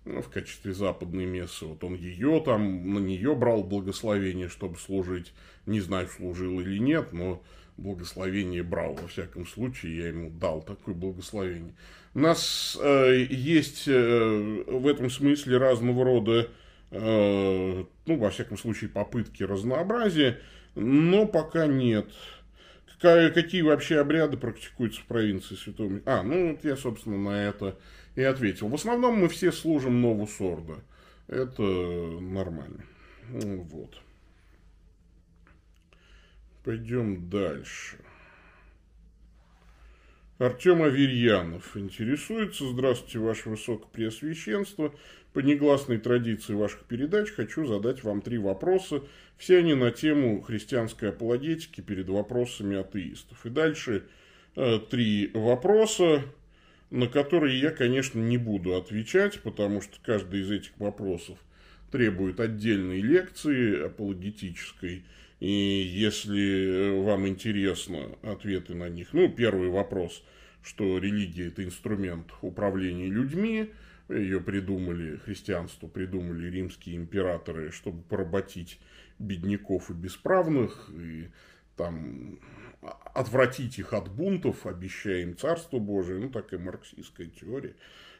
Ну, 0.04 0.20
в 0.20 0.30
качестве 0.30 0.74
западной 0.74 1.26
мессы. 1.26 1.64
Вот 1.64 1.84
он 1.84 1.94
ее 1.94 2.42
там, 2.44 2.92
на 2.94 2.98
нее 2.98 3.36
брал 3.36 3.62
благословение, 3.62 4.48
чтобы 4.48 4.76
служить. 4.78 5.32
Не 5.64 5.80
знаю, 5.80 6.08
служил 6.08 6.58
или 6.58 6.78
нет, 6.78 7.12
но 7.12 7.40
благословение 7.82 8.62
брал. 8.62 8.94
Во 8.94 9.08
всяком 9.08 9.46
случае, 9.46 9.98
я 9.98 10.08
ему 10.08 10.30
дал 10.30 10.62
такое 10.62 10.94
благословение. 10.94 11.74
У 12.14 12.20
нас 12.20 12.78
э, 12.80 13.26
есть 13.28 13.84
э, 13.86 14.64
в 14.66 14.86
этом 14.86 15.10
смысле 15.10 15.58
разного 15.58 16.04
рода, 16.04 16.48
э, 16.90 17.84
ну, 18.06 18.16
во 18.16 18.30
всяком 18.30 18.58
случае, 18.58 18.90
попытки 18.90 19.42
разнообразия, 19.42 20.38
но 20.74 21.26
пока 21.26 21.66
нет. 21.66 22.06
Какая, 22.86 23.30
какие 23.30 23.62
вообще 23.62 23.98
обряды 23.98 24.36
практикуются 24.36 25.00
в 25.00 25.06
провинции 25.06 25.56
Святого 25.56 26.00
А, 26.06 26.22
ну, 26.22 26.52
вот 26.52 26.64
я, 26.64 26.76
собственно, 26.76 27.18
на 27.18 27.48
это 27.48 27.76
и 28.14 28.22
ответил. 28.22 28.68
В 28.68 28.74
основном 28.74 29.18
мы 29.18 29.28
все 29.28 29.50
служим 29.50 30.00
Нову 30.00 30.26
Сорда. 30.26 30.74
Это 31.28 31.62
нормально. 31.62 32.84
Вот. 33.30 34.00
Пойдем 36.64 37.28
дальше. 37.28 37.96
Артем 40.38 40.82
Аверьянов 40.82 41.76
интересуется. 41.76 42.68
Здравствуйте, 42.68 43.18
Ваше 43.18 43.50
Высокопреосвященство. 43.50 44.94
По 45.32 45.38
негласной 45.40 45.98
традиции 45.98 46.54
ваших 46.54 46.84
передач 46.84 47.30
хочу 47.30 47.64
задать 47.66 48.02
вам 48.02 48.22
три 48.22 48.38
вопроса. 48.38 49.02
Все 49.38 49.58
они 49.58 49.74
на 49.74 49.90
тему 49.90 50.42
христианской 50.42 51.10
апологетики 51.10 51.80
перед 51.80 52.08
вопросами 52.08 52.76
атеистов. 52.76 53.44
И 53.46 53.50
дальше 53.50 54.04
э, 54.56 54.78
три 54.90 55.30
вопроса 55.34 56.24
на 56.92 57.06
которые 57.06 57.58
я, 57.58 57.70
конечно, 57.70 58.18
не 58.18 58.36
буду 58.36 58.76
отвечать, 58.76 59.40
потому 59.40 59.80
что 59.80 59.96
каждый 60.02 60.42
из 60.42 60.50
этих 60.50 60.72
вопросов 60.78 61.38
требует 61.90 62.38
отдельной 62.38 63.00
лекции 63.00 63.86
апологетической. 63.86 65.04
И 65.42 65.50
если 65.50 67.02
вам 67.02 67.26
интересно 67.26 68.16
ответы 68.22 68.76
на 68.76 68.88
них, 68.88 69.12
ну, 69.12 69.28
первый 69.28 69.70
вопрос, 69.70 70.22
что 70.62 70.98
религия– 70.98 71.48
это 71.48 71.64
инструмент 71.64 72.28
управления 72.42 73.08
людьми, 73.08 73.72
ее 74.08 74.40
придумали, 74.40 75.16
христианство 75.16 75.88
придумали 75.88 76.48
римские 76.48 76.94
императоры, 76.94 77.72
чтобы 77.72 78.02
поработить 78.04 78.78
бедняков 79.18 79.90
и 79.90 79.94
бесправных, 79.94 80.88
и 80.96 81.30
там 81.76 82.38
отвратить 83.12 83.80
их 83.80 83.94
от 83.94 84.14
бунтов, 84.14 84.64
обещая 84.64 85.22
им 85.22 85.36
Царство 85.36 85.80
Божие, 85.80 86.20
ну, 86.20 86.30
такая 86.30 86.60
марксистская 86.60 87.26
теория. 87.26 87.74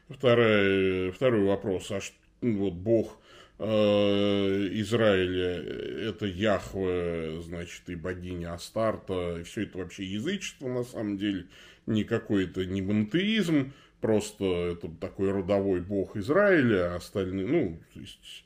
Второй, 0.09 1.11
второй 1.11 1.45
вопрос, 1.45 1.89
а 1.89 2.01
что, 2.01 2.17
ну, 2.41 2.65
вот 2.65 2.73
Бог 2.73 3.17
э, 3.17 3.33
Израиля, 3.63 5.61
это 6.09 6.25
Яхве, 6.25 7.41
значит, 7.41 7.87
и 7.87 7.95
богиня 7.95 8.53
Астарта, 8.53 9.43
все 9.45 9.63
это 9.63 9.77
вообще 9.77 10.03
язычество, 10.03 10.67
на 10.67 10.83
самом 10.83 11.17
деле, 11.17 11.45
не 11.85 12.03
какой-то 12.03 12.65
не 12.65 12.81
монотеизм, 12.81 13.73
просто 14.01 14.43
это 14.73 14.89
такой 14.99 15.31
родовой 15.31 15.81
бог 15.81 16.17
Израиля, 16.17 16.93
а 16.93 16.95
остальные, 16.97 17.47
ну, 17.47 17.79
то 17.93 17.99
есть 17.99 18.43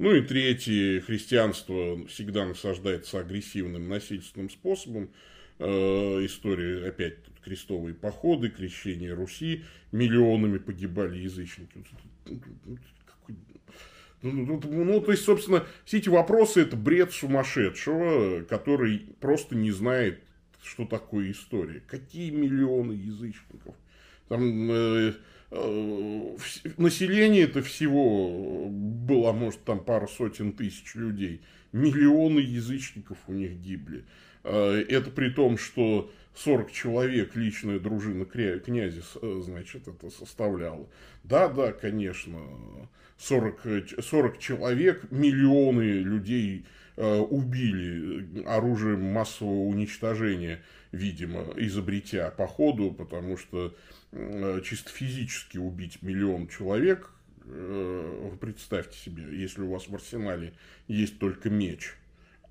ну 0.00 0.14
и 0.14 0.22
третье, 0.22 1.02
христианство 1.02 2.06
всегда 2.06 2.46
насаждается 2.46 3.20
агрессивным 3.20 3.86
насильственным 3.86 4.48
способом. 4.48 5.10
Э, 5.58 6.24
история, 6.24 6.88
опять 6.88 7.18
крестовые 7.44 7.94
походы, 7.94 8.48
крещение 8.48 9.12
Руси, 9.12 9.62
миллионами 9.92 10.56
погибали 10.56 11.18
язычники. 11.18 11.84
Ну, 14.22 14.60
ну, 14.62 14.84
ну, 14.84 15.00
то 15.00 15.12
есть, 15.12 15.24
собственно, 15.24 15.64
все 15.84 15.98
эти 15.98 16.08
вопросы 16.08 16.60
это 16.60 16.76
бред 16.76 17.12
сумасшедшего, 17.12 18.42
который 18.42 19.14
просто 19.20 19.56
не 19.56 19.70
знает, 19.70 20.22
что 20.62 20.84
такое 20.84 21.30
история. 21.30 21.82
Какие 21.86 22.30
миллионы 22.30 22.92
язычников? 22.92 23.74
Там 24.28 24.70
э, 24.70 25.14
э, 25.50 26.36
население 26.76 27.44
это 27.44 27.62
всего 27.62 28.68
было, 28.68 29.32
может, 29.32 29.64
там 29.64 29.82
пару 29.82 30.06
сотен 30.06 30.52
тысяч 30.52 30.94
людей. 30.94 31.40
Миллионы 31.72 32.40
язычников 32.40 33.16
у 33.26 33.32
них 33.32 33.52
гибли. 33.52 34.04
Э, 34.44 34.84
это 34.88 35.10
при 35.10 35.30
том, 35.30 35.56
что 35.56 36.12
40 36.34 36.72
человек 36.72 37.36
личная 37.36 37.78
дружина 37.78 38.24
князя, 38.24 39.02
э, 39.22 39.40
значит, 39.44 39.88
это 39.88 40.10
составляла. 40.10 40.86
Да, 41.24 41.48
да, 41.48 41.72
конечно, 41.72 42.38
40, 43.20 44.02
40 44.02 44.38
человек, 44.38 45.10
миллионы 45.10 45.82
людей 45.82 46.64
э, 46.96 47.18
убили 47.18 48.44
оружием 48.46 49.02
массового 49.02 49.64
уничтожения, 49.64 50.62
видимо, 50.92 51.44
изобретя 51.56 52.30
по 52.30 52.46
ходу, 52.46 52.90
потому 52.92 53.36
что 53.36 53.76
чисто 54.64 54.90
физически 54.90 55.56
убить 55.56 56.02
миллион 56.02 56.48
человек, 56.48 57.10
представьте 58.40 58.98
себе, 58.98 59.24
если 59.30 59.62
у 59.62 59.70
вас 59.70 59.86
в 59.86 59.94
арсенале 59.94 60.52
есть 60.88 61.20
только 61.20 61.48
меч– 61.48 61.94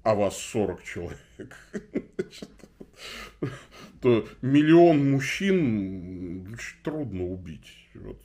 а 0.04 0.16
вас 0.16 0.38
40 0.38 0.84
человек, 0.84 1.58
миллион 4.42 5.12
мужчин 5.12 6.58
трудно 6.84 7.26
убить. 7.26 7.76
Вот, 7.96 8.22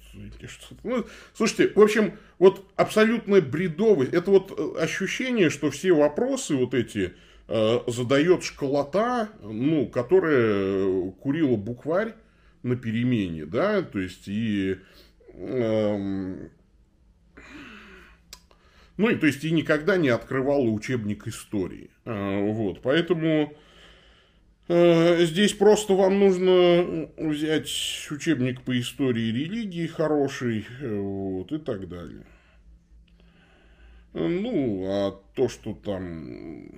ну, 0.84 1.04
слушайте, 1.34 1.72
в 1.74 1.80
общем, 1.80 2.12
вот 2.38 2.64
абсолютная 2.76 3.40
бредовость, 3.40 4.12
это 4.12 4.30
вот 4.30 4.52
э, 4.56 4.82
ощущение, 4.82 5.50
что 5.50 5.70
все 5.70 5.92
вопросы 5.92 6.54
вот 6.54 6.74
эти 6.74 7.14
э, 7.48 7.78
задает 7.88 8.44
школота, 8.44 9.30
ну, 9.42 9.86
которая 9.88 11.10
курила 11.12 11.56
букварь 11.56 12.14
на 12.62 12.76
перемене, 12.76 13.46
да, 13.46 13.82
то 13.82 13.98
есть 13.98 14.28
и 14.28 14.76
э, 15.32 16.48
ну, 18.96 19.08
и 19.10 19.16
то 19.16 19.26
есть, 19.26 19.44
и 19.44 19.50
никогда 19.50 19.96
не 19.96 20.08
открывала 20.08 20.66
учебник 20.66 21.26
истории. 21.26 21.90
А, 22.04 22.40
вот, 22.40 22.80
поэтому 22.80 23.52
э, 23.52 23.54
здесь 24.68 25.52
просто 25.52 25.94
вам 25.94 26.18
нужно 26.18 27.08
взять 27.16 27.68
учебник 28.10 28.62
по 28.62 28.78
истории 28.78 29.30
религии 29.32 29.86
хороший, 29.86 30.66
вот, 30.80 31.52
и 31.52 31.58
так 31.58 31.88
далее. 31.88 32.24
Ну, 34.14 34.84
а 34.86 35.20
то, 35.34 35.48
что 35.48 35.74
там 35.74 36.68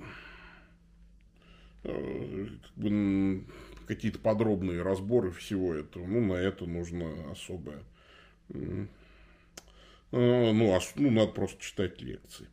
э, 1.84 2.46
как 2.62 2.74
бы, 2.76 3.44
какие-то 3.86 4.18
подробные 4.18 4.82
разборы 4.82 5.30
всего 5.32 5.74
этого, 5.74 6.06
ну, 6.06 6.24
на 6.24 6.34
это 6.34 6.64
нужно 6.64 7.30
особое 7.30 7.82
Э, 10.12 10.52
ну, 10.52 10.74
а, 10.74 10.80
ну, 10.96 11.10
надо 11.10 11.32
просто 11.32 11.62
читать 11.62 12.00
лекции. 12.00 12.46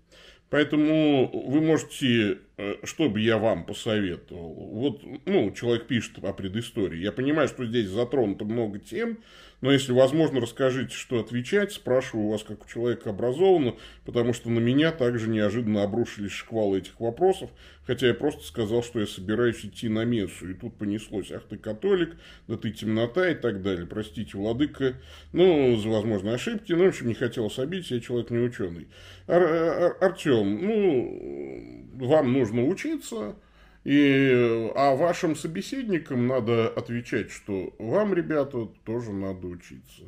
Поэтому 0.49 1.29
вы 1.49 1.61
можете 1.61 2.39
э, 2.52 2.52
что 2.83 3.09
бы 3.09 3.19
я 3.19 3.37
вам 3.37 3.65
посоветовал? 3.65 4.53
Вот, 4.53 5.01
ну, 5.25 5.51
человек 5.51 5.87
пишет 5.87 6.23
о 6.23 6.33
предыстории. 6.33 6.99
Я 6.99 7.11
понимаю, 7.11 7.47
что 7.47 7.65
здесь 7.65 7.89
затронуто 7.89 8.45
много 8.45 8.79
тем, 8.79 9.17
но 9.63 9.71
если 9.71 9.93
возможно, 9.93 10.41
расскажите, 10.41 10.93
что 10.93 11.21
отвечать. 11.21 11.71
Спрашиваю 11.71 12.27
у 12.27 12.31
вас, 12.31 12.43
как 12.43 12.65
у 12.65 12.67
человека 12.67 13.11
образованного, 13.11 13.77
потому 14.05 14.33
что 14.33 14.49
на 14.49 14.59
меня 14.59 14.91
также 14.91 15.29
неожиданно 15.29 15.83
обрушились 15.83 16.33
шквалы 16.33 16.79
этих 16.79 16.99
вопросов, 16.99 17.49
хотя 17.87 18.07
я 18.07 18.13
просто 18.13 18.43
сказал, 18.43 18.83
что 18.83 18.99
я 18.99 19.07
собираюсь 19.07 19.63
идти 19.63 19.87
на 19.87 20.03
мессу. 20.03 20.49
И 20.49 20.53
тут 20.53 20.77
понеслось, 20.77 21.31
ах 21.31 21.43
ты 21.49 21.57
католик, 21.57 22.17
да 22.49 22.57
ты 22.57 22.71
темнота 22.71 23.29
и 23.29 23.35
так 23.35 23.61
далее. 23.61 23.85
Простите, 23.85 24.37
владыка, 24.37 24.95
ну, 25.31 25.77
за 25.77 25.87
возможные 25.87 26.35
ошибки. 26.35 26.73
Ну, 26.73 26.83
в 26.83 26.89
общем, 26.89 27.07
не 27.07 27.13
хотелось 27.13 27.57
обидеть, 27.57 27.91
я 27.91 28.01
человек 28.01 28.31
не 28.31 28.39
ученый. 28.39 28.89
Ар 29.27 29.95
Артем, 30.01 30.61
ну, 30.61 31.87
вам 32.05 32.33
нужно 32.33 32.42
учиться, 32.51 33.35
и, 33.83 34.71
а 34.75 34.95
вашим 34.95 35.35
собеседникам 35.35 36.27
надо 36.27 36.69
отвечать, 36.69 37.31
что 37.31 37.73
вам, 37.79 38.13
ребята, 38.13 38.67
тоже 38.85 39.11
надо 39.11 39.47
учиться. 39.47 40.03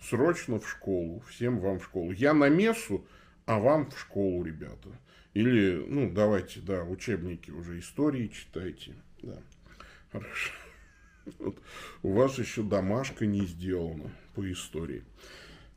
Срочно 0.00 0.58
в 0.58 0.68
школу, 0.68 1.22
всем 1.28 1.60
вам 1.60 1.78
в 1.78 1.84
школу. 1.84 2.10
Я 2.10 2.34
на 2.34 2.48
мессу, 2.48 3.06
а 3.46 3.58
вам 3.58 3.90
в 3.90 3.98
школу, 3.98 4.44
ребята. 4.44 4.88
Или, 5.34 5.84
ну, 5.86 6.10
давайте, 6.10 6.60
да, 6.60 6.82
учебники 6.84 7.50
уже 7.50 7.78
истории 7.78 8.28
читайте. 8.28 8.94
Да, 9.22 9.38
хорошо. 10.10 10.52
Вот. 11.38 11.56
У 12.02 12.14
вас 12.14 12.36
еще 12.36 12.64
домашка 12.64 13.26
не 13.26 13.46
сделана 13.46 14.10
по 14.34 14.50
истории. 14.50 15.04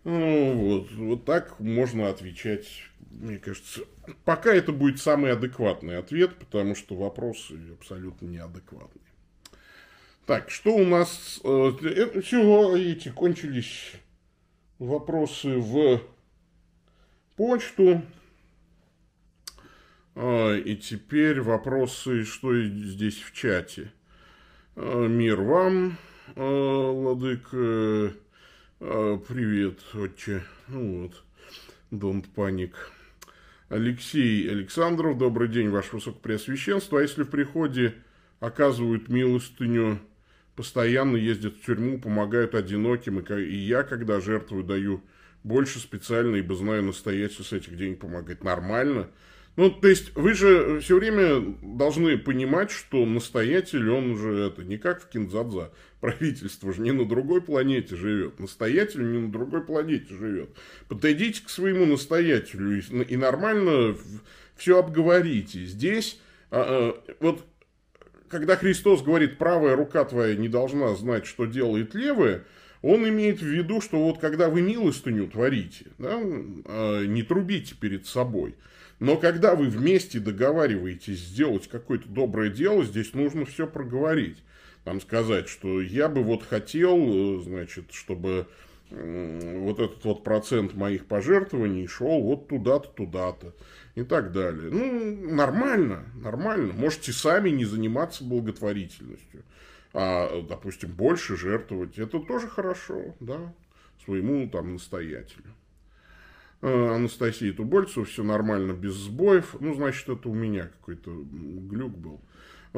Ну, 0.06 0.54
вот, 0.54 0.92
вот 0.92 1.26
так 1.26 1.60
можно 1.60 2.10
отвечать, 2.10 2.68
мне 3.10 3.40
кажется. 3.40 3.82
Пока 4.24 4.54
это 4.54 4.72
будет 4.72 5.00
самый 5.00 5.32
адекватный 5.32 5.98
ответ, 5.98 6.36
потому 6.36 6.76
что 6.76 6.96
вопросы 6.96 7.60
абсолютно 7.74 8.28
неадекватные. 8.28 9.04
Так, 10.28 10.52
что 10.52 10.76
у 10.76 10.86
нас... 10.86 11.42
Э, 11.44 11.72
это 11.84 12.22
все 12.22 12.76
эти 12.78 13.10
кончились 13.10 13.94
вопросы 14.78 15.58
в 15.58 16.02
почту. 17.36 18.04
А, 20.14 20.54
и 20.56 20.76
теперь 20.76 21.42
вопросы, 21.42 22.26
что 22.26 22.56
здесь 22.64 23.18
в 23.18 23.34
чате. 23.34 23.92
А, 24.76 25.08
мир 25.08 25.42
вам, 25.42 25.98
владыка. 26.36 27.58
А, 27.58 28.25
привет, 28.80 29.80
отче. 29.94 30.44
Ну 30.68 31.04
вот, 31.04 31.24
don't 31.92 32.26
panic. 32.36 32.72
Алексей 33.70 34.50
Александров, 34.50 35.18
добрый 35.18 35.48
день, 35.48 35.70
ваше 35.70 35.96
высокопреосвященство. 35.96 37.00
А 37.00 37.02
если 37.02 37.24
в 37.24 37.30
приходе 37.30 37.96
оказывают 38.40 39.08
милостыню, 39.08 40.00
постоянно 40.56 41.16
ездят 41.16 41.56
в 41.56 41.66
тюрьму, 41.66 42.00
помогают 42.00 42.54
одиноким, 42.54 43.20
и 43.20 43.56
я, 43.56 43.84
когда 43.84 44.20
жертвую, 44.20 44.64
даю 44.64 45.02
больше 45.44 45.80
специально, 45.80 46.36
ибо 46.36 46.56
знаю 46.56 46.84
настоятельно 46.84 47.46
с 47.46 47.54
этих 47.54 47.78
денег 47.78 48.00
помогать. 48.00 48.44
Нормально. 48.44 49.10
Ну, 49.56 49.72
то 49.72 49.88
есть, 49.88 50.14
вы 50.16 50.34
же 50.34 50.82
все 50.82 51.00
время 51.00 51.56
должны 51.62 52.18
понимать, 52.18 52.72
что 52.72 53.06
настоятель, 53.06 53.90
он 53.90 54.12
уже 54.12 54.34
это, 54.34 54.64
не 54.64 54.78
как 54.78 55.02
в 55.02 55.08
Кинзадза. 55.08 55.72
Правительство 56.06 56.72
же 56.72 56.82
не 56.82 56.92
на 56.92 57.04
другой 57.04 57.42
планете 57.42 57.96
живет. 57.96 58.40
Настоятель 58.40 59.12
не 59.12 59.18
на 59.18 59.32
другой 59.32 59.66
планете 59.66 60.14
живет. 60.14 60.50
Подойдите 60.88 61.44
к 61.44 61.50
своему 61.50 61.88
настоятелю 61.88 62.80
и, 62.80 63.18
нормально 63.18 63.98
все 64.56 64.78
обговорите. 64.78 65.66
Здесь, 65.66 66.20
а, 66.52 66.94
а, 67.00 67.16
вот, 67.22 67.44
когда 68.28 68.56
Христос 68.56 69.02
говорит, 69.02 69.40
правая 69.40 69.76
рука 69.76 70.06
твоя 70.06 70.36
не 70.36 70.48
должна 70.48 70.94
знать, 70.94 71.26
что 71.26 71.48
делает 71.48 71.96
левая, 71.96 72.44
он 72.84 73.10
имеет 73.10 73.40
в 73.40 73.48
виду, 73.48 73.82
что 73.82 73.98
вот 73.98 74.20
когда 74.20 74.48
вы 74.50 74.62
милостыню 74.62 75.28
творите, 75.28 75.88
да, 75.98 76.22
а, 76.22 77.04
не 77.04 77.24
трубите 77.24 77.74
перед 77.74 78.06
собой. 78.06 78.54
Но 79.00 79.18
когда 79.18 79.56
вы 79.56 79.70
вместе 79.70 80.20
договариваетесь 80.20 81.18
сделать 81.18 81.68
какое-то 81.68 82.08
доброе 82.08 82.52
дело, 82.52 82.84
здесь 82.84 83.16
нужно 83.16 83.46
все 83.46 83.66
проговорить. 83.66 84.38
Там 84.86 85.02
сказать, 85.02 85.50
что 85.50 85.82
я 85.82 86.08
бы 86.08 86.24
вот 86.24 86.44
хотел, 86.44 87.40
э, 87.40 87.42
значит, 87.42 87.92
чтобы 87.92 88.48
вот 88.92 89.80
этот 89.80 90.06
вот 90.06 90.24
процент 90.24 90.76
моих 90.76 91.08
пожертвований 91.08 91.88
шел 91.88 92.22
вот 92.22 92.48
туда-то, 92.48 92.88
туда-то 92.90 93.56
и 93.96 94.04
так 94.04 94.32
далее. 94.32 94.70
Ну, 94.72 95.34
нормально, 95.34 96.06
нормально. 96.14 96.72
Можете 96.72 97.12
сами 97.12 97.50
не 97.50 97.66
заниматься 97.66 98.24
благотворительностью, 98.24 99.44
а, 99.92 100.42
допустим, 100.48 100.92
больше 100.92 101.36
жертвовать. 101.36 101.98
Это 101.98 102.20
тоже 102.20 102.48
хорошо, 102.48 103.16
да, 103.20 103.54
своему 104.06 104.48
там 104.50 104.74
настоятелю. 104.74 105.52
Э, 106.62 106.96
Анастасии 106.96 107.52
Тубольцеву, 107.52 108.06
все 108.06 108.24
нормально, 108.24 108.74
без 108.74 108.94
сбоев. 108.94 109.56
Ну, 109.60 109.74
значит, 109.74 110.08
это 110.10 110.30
у 110.30 110.34
меня 110.34 110.68
какой-то 110.68 111.12
глюк 111.12 111.98
был. 111.98 112.22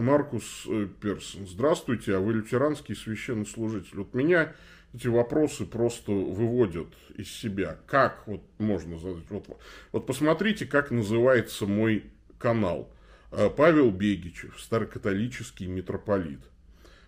Маркус 0.01 0.65
э, 0.67 0.87
Персон. 1.01 1.47
Здравствуйте, 1.47 2.15
а 2.15 2.19
вы 2.19 2.33
лютеранский 2.33 2.95
священнослужитель. 2.95 3.97
Вот 3.97 4.13
меня 4.13 4.53
эти 4.93 5.07
вопросы 5.07 5.65
просто 5.65 6.11
выводят 6.11 6.87
из 7.15 7.31
себя. 7.31 7.77
Как 7.87 8.25
вот 8.27 8.41
можно 8.57 8.97
задать? 8.97 9.29
Вот, 9.29 9.59
вот 9.91 10.05
посмотрите, 10.05 10.65
как 10.65 10.91
называется 10.91 11.65
мой 11.65 12.05
канал. 12.39 12.91
Э, 13.31 13.49
Павел 13.49 13.91
Бегичев, 13.91 14.59
старокатолический 14.59 15.67
митрополит. 15.67 16.39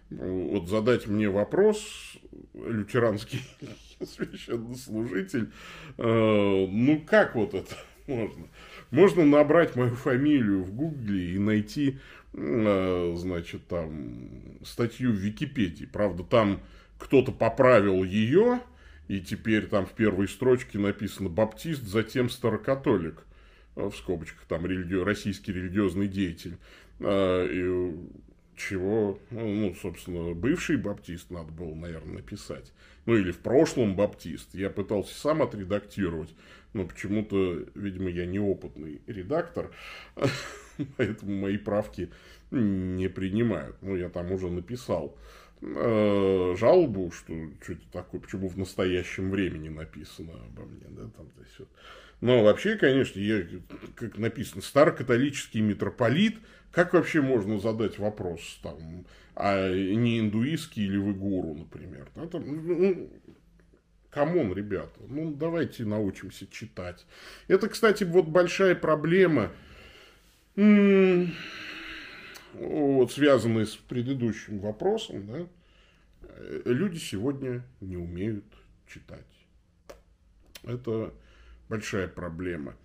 Вот 0.10 0.68
задать 0.68 1.06
мне 1.06 1.30
вопрос, 1.30 2.18
лютеранский 2.54 3.42
священнослужитель. 4.04 5.52
Э, 5.98 6.68
ну, 6.68 7.04
как 7.08 7.36
вот 7.36 7.54
это 7.54 7.76
можно? 8.08 8.48
Можно 8.92 9.26
набрать 9.26 9.76
мою 9.76 9.96
фамилию 9.96 10.64
в 10.64 10.74
Гугле 10.74 11.36
и 11.36 11.38
найти, 11.38 12.00
значит, 12.34 13.68
там 13.68 14.60
статью 14.64 15.12
в 15.12 15.16
Википедии. 15.16 15.86
Правда, 15.86 16.24
там 16.24 16.62
кто-то 16.98 17.32
поправил 17.32 18.04
ее, 18.04 18.62
и 19.08 19.20
теперь 19.20 19.68
там 19.68 19.86
в 19.86 19.92
первой 19.92 20.28
строчке 20.28 20.78
написано 20.78 21.30
«баптист», 21.30 21.84
затем 21.84 22.30
старокатолик. 22.30 23.26
Э, 23.76 23.90
в 23.90 23.96
скобочках 23.96 24.46
там 24.48 24.66
религи... 24.66 24.96
российский 24.96 25.54
религиозный 25.54 26.08
деятель. 26.08 26.58
И 27.00 27.96
чего, 28.60 29.20
ну, 29.32 29.74
собственно, 29.82 30.34
бывший 30.34 30.78
баптист 30.78 31.32
надо 31.32 31.52
было, 31.52 31.74
наверное, 31.74 32.16
написать. 32.16 32.74
Ну, 33.06 33.16
или 33.16 33.32
в 33.32 33.40
прошлом 33.40 33.96
баптист. 33.96 34.54
Я 34.54 34.70
пытался 34.70 35.18
сам 35.20 35.42
отредактировать, 35.42 36.36
но 36.74 36.86
почему-то, 36.86 37.66
видимо, 37.74 38.10
я 38.10 38.26
неопытный 38.26 39.02
редактор, 39.08 39.72
поэтому 40.98 41.36
мои 41.36 41.58
правки 41.58 42.12
не 42.52 43.10
принимают. 43.10 43.78
Ну, 43.82 43.96
я 43.96 44.10
там 44.10 44.32
уже 44.32 44.50
написал 44.50 45.18
э, 45.62 46.56
жалобу, 46.58 47.12
что 47.12 47.34
что-то 47.62 47.92
такое, 47.92 48.22
почему 48.22 48.50
в 48.50 48.58
настоящем 48.58 49.32
времени 49.32 49.70
написано 49.70 50.34
обо 50.34 50.64
мне, 50.66 50.86
да, 50.90 51.10
там, 51.16 51.28
то 51.30 51.42
есть. 51.42 51.70
Но 52.22 52.44
вообще, 52.44 52.76
конечно, 52.76 53.20
я, 53.20 53.46
как 53.96 54.18
написано, 54.18 54.62
старокатолический 54.62 55.62
митрополит– 55.62 56.38
как 56.72 56.94
вообще 56.94 57.22
можно 57.22 57.60
задать 57.60 57.98
вопрос, 57.98 58.60
там, 58.62 59.06
а 59.36 59.70
не 59.74 60.20
индуистский 60.20 60.86
или 60.86 60.98
вы 60.98 61.14
гуру, 61.14 61.56
например? 61.56 62.08
Это, 62.16 62.40
ну, 62.40 63.10
come 64.12 64.36
on, 64.36 64.54
ребята, 64.54 65.00
ну, 65.08 65.34
давайте 65.34 65.84
научимся 65.86 66.46
читать. 66.48 67.08
Это, 67.48 67.70
кстати, 67.70 68.04
вот 68.04 68.28
большая 68.28 68.76
проблема, 68.76 69.52
вот, 72.54 73.12
связанная 73.12 73.66
с 73.66 73.76
предыдущим 73.76 74.60
вопросом, 74.60 75.26
да, 75.26 75.48
люди 76.66 77.00
сегодня 77.00 77.64
не 77.82 77.98
умеют 77.98 78.46
читать. 78.88 79.26
Это 80.64 81.14
большая 81.70 82.08
проблема. 82.08 82.76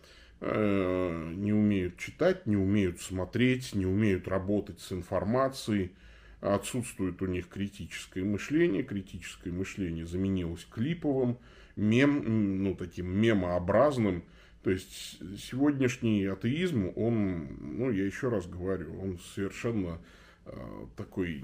Э, 0.40 1.33
не 1.35 1.53
умеют 1.53 1.97
читать, 1.97 2.47
не 2.47 2.57
умеют 2.57 3.01
смотреть, 3.01 3.75
не 3.75 3.87
умеют 3.87 4.29
работать 4.29 4.81
с 4.81 4.92
информацией, 4.92 5.92
отсутствует 6.40 7.23
у 7.23 7.27
них 7.27 7.49
критическое 7.49 8.23
мышление, 8.23 8.83
критическое 8.83 9.51
мышление 9.51 10.07
заменилось 10.07 10.66
клиповым, 10.70 11.38
мем, 11.77 12.62
ну, 12.62 12.75
таким 12.75 13.09
мемообразным, 13.09 14.25
то 14.62 14.70
есть 14.70 15.18
сегодняшний 15.38 16.27
атеизм, 16.27 16.92
он, 16.97 17.79
ну, 17.79 17.90
я 17.90 18.05
еще 18.05 18.29
раз 18.29 18.47
говорю, 18.47 19.01
он 19.01 19.18
совершенно 19.35 19.99
э, 20.44 20.87
такой, 20.97 21.42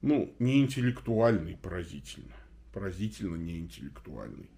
ну, 0.00 0.34
неинтеллектуальный, 0.38 1.56
поразительно, 1.56 2.34
поразительно 2.72 3.36
неинтеллектуальный. 3.36 4.48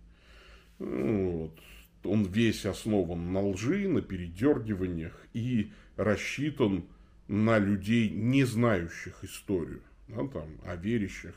Ну, 0.78 1.30
вот. 1.30 1.60
он 2.04 2.24
весь 2.24 2.66
основан 2.66 3.32
на 3.32 3.40
лжи, 3.40 3.88
на 3.88 4.02
передергиваниях 4.02 5.26
и 5.32 5.72
рассчитан 5.96 6.84
на 7.28 7.58
людей, 7.58 8.10
не 8.10 8.44
знающих 8.44 9.24
историю, 9.24 9.82
да, 10.08 10.26
там, 10.28 10.48
а 10.64 10.76
верящих 10.76 11.34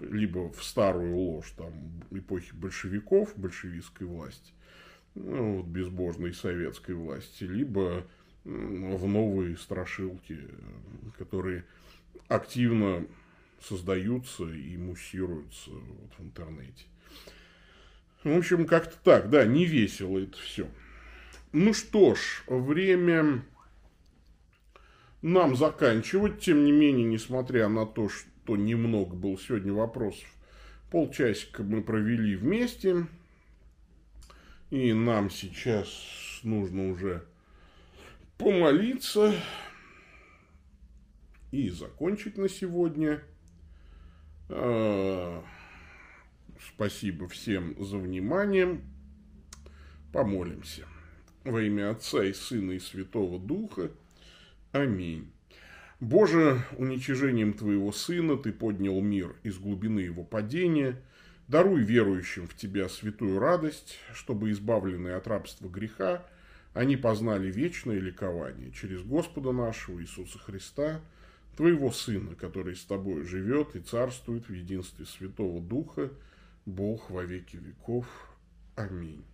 либо 0.00 0.52
в 0.52 0.62
старую 0.62 1.16
ложь 1.16 1.52
там, 1.56 1.72
эпохи 2.12 2.54
большевиков, 2.54 3.36
большевистской 3.36 4.06
власти, 4.06 4.52
ну, 5.14 5.56
вот, 5.56 5.66
безбожной 5.66 6.32
советской 6.32 6.94
власти, 6.94 7.44
либо 7.44 8.06
в 8.44 9.06
новые 9.06 9.56
страшилки, 9.56 10.38
которые 11.18 11.64
активно 12.28 13.06
создаются 13.60 14.44
и 14.44 14.76
муссируются 14.76 15.70
вот 15.70 16.12
в 16.18 16.22
интернете. 16.22 16.84
В 18.24 18.36
общем, 18.36 18.66
как-то 18.66 18.96
так, 19.02 19.30
да, 19.30 19.44
не 19.44 19.64
весело 19.64 20.18
это 20.18 20.38
все. 20.38 20.68
Ну 21.52 21.74
что 21.74 22.14
ж, 22.14 22.44
время 22.46 23.44
нам 25.22 25.56
заканчивать. 25.56 26.40
Тем 26.40 26.64
не 26.64 26.72
менее, 26.72 27.04
несмотря 27.04 27.68
на 27.68 27.84
то, 27.84 28.08
что 28.08 28.56
немного 28.56 29.14
было 29.16 29.38
сегодня 29.38 29.72
вопросов, 29.72 30.26
полчасика 30.90 31.62
мы 31.62 31.82
провели 31.82 32.36
вместе. 32.36 33.06
И 34.70 34.92
нам 34.92 35.30
сейчас 35.30 36.40
нужно 36.42 36.90
уже 36.90 37.24
помолиться 38.38 39.34
и 41.50 41.68
закончить 41.70 42.38
на 42.38 42.48
сегодня. 42.48 43.20
Спасибо 46.68 47.28
всем 47.28 47.74
за 47.82 47.98
внимание. 47.98 48.80
Помолимся. 50.12 50.86
Во 51.44 51.60
имя 51.60 51.90
Отца 51.90 52.24
и 52.24 52.32
Сына 52.32 52.72
и 52.72 52.78
Святого 52.78 53.38
Духа. 53.38 53.90
Аминь. 54.70 55.32
Боже, 56.00 56.62
уничижением 56.78 57.52
Твоего 57.52 57.92
Сына 57.92 58.36
Ты 58.36 58.52
поднял 58.52 59.00
мир 59.00 59.36
из 59.42 59.58
глубины 59.58 60.00
его 60.00 60.24
падения. 60.24 61.00
Даруй 61.48 61.82
верующим 61.82 62.46
в 62.46 62.54
Тебя 62.54 62.88
святую 62.88 63.38
радость, 63.38 63.98
чтобы, 64.14 64.50
избавленные 64.50 65.16
от 65.16 65.26
рабства 65.26 65.68
греха, 65.68 66.26
они 66.74 66.96
познали 66.96 67.50
вечное 67.50 67.98
ликование 67.98 68.70
через 68.72 69.02
Господа 69.02 69.52
нашего 69.52 70.00
Иисуса 70.00 70.38
Христа, 70.38 71.00
Твоего 71.56 71.90
Сына, 71.90 72.34
который 72.34 72.76
с 72.76 72.84
Тобой 72.84 73.24
живет 73.24 73.76
и 73.76 73.80
царствует 73.80 74.48
в 74.48 74.52
единстве 74.52 75.04
Святого 75.04 75.60
Духа, 75.60 76.10
Бог 76.66 77.10
во 77.10 77.24
веки 77.24 77.56
веков. 77.56 78.06
Аминь. 78.76 79.24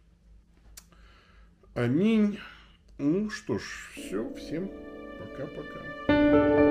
Аминь. 1.75 2.39
Ну 2.99 3.31
что 3.31 3.59
ж, 3.59 3.93
все, 3.95 4.35
всем 4.35 4.71
пока-пока. 5.19 6.68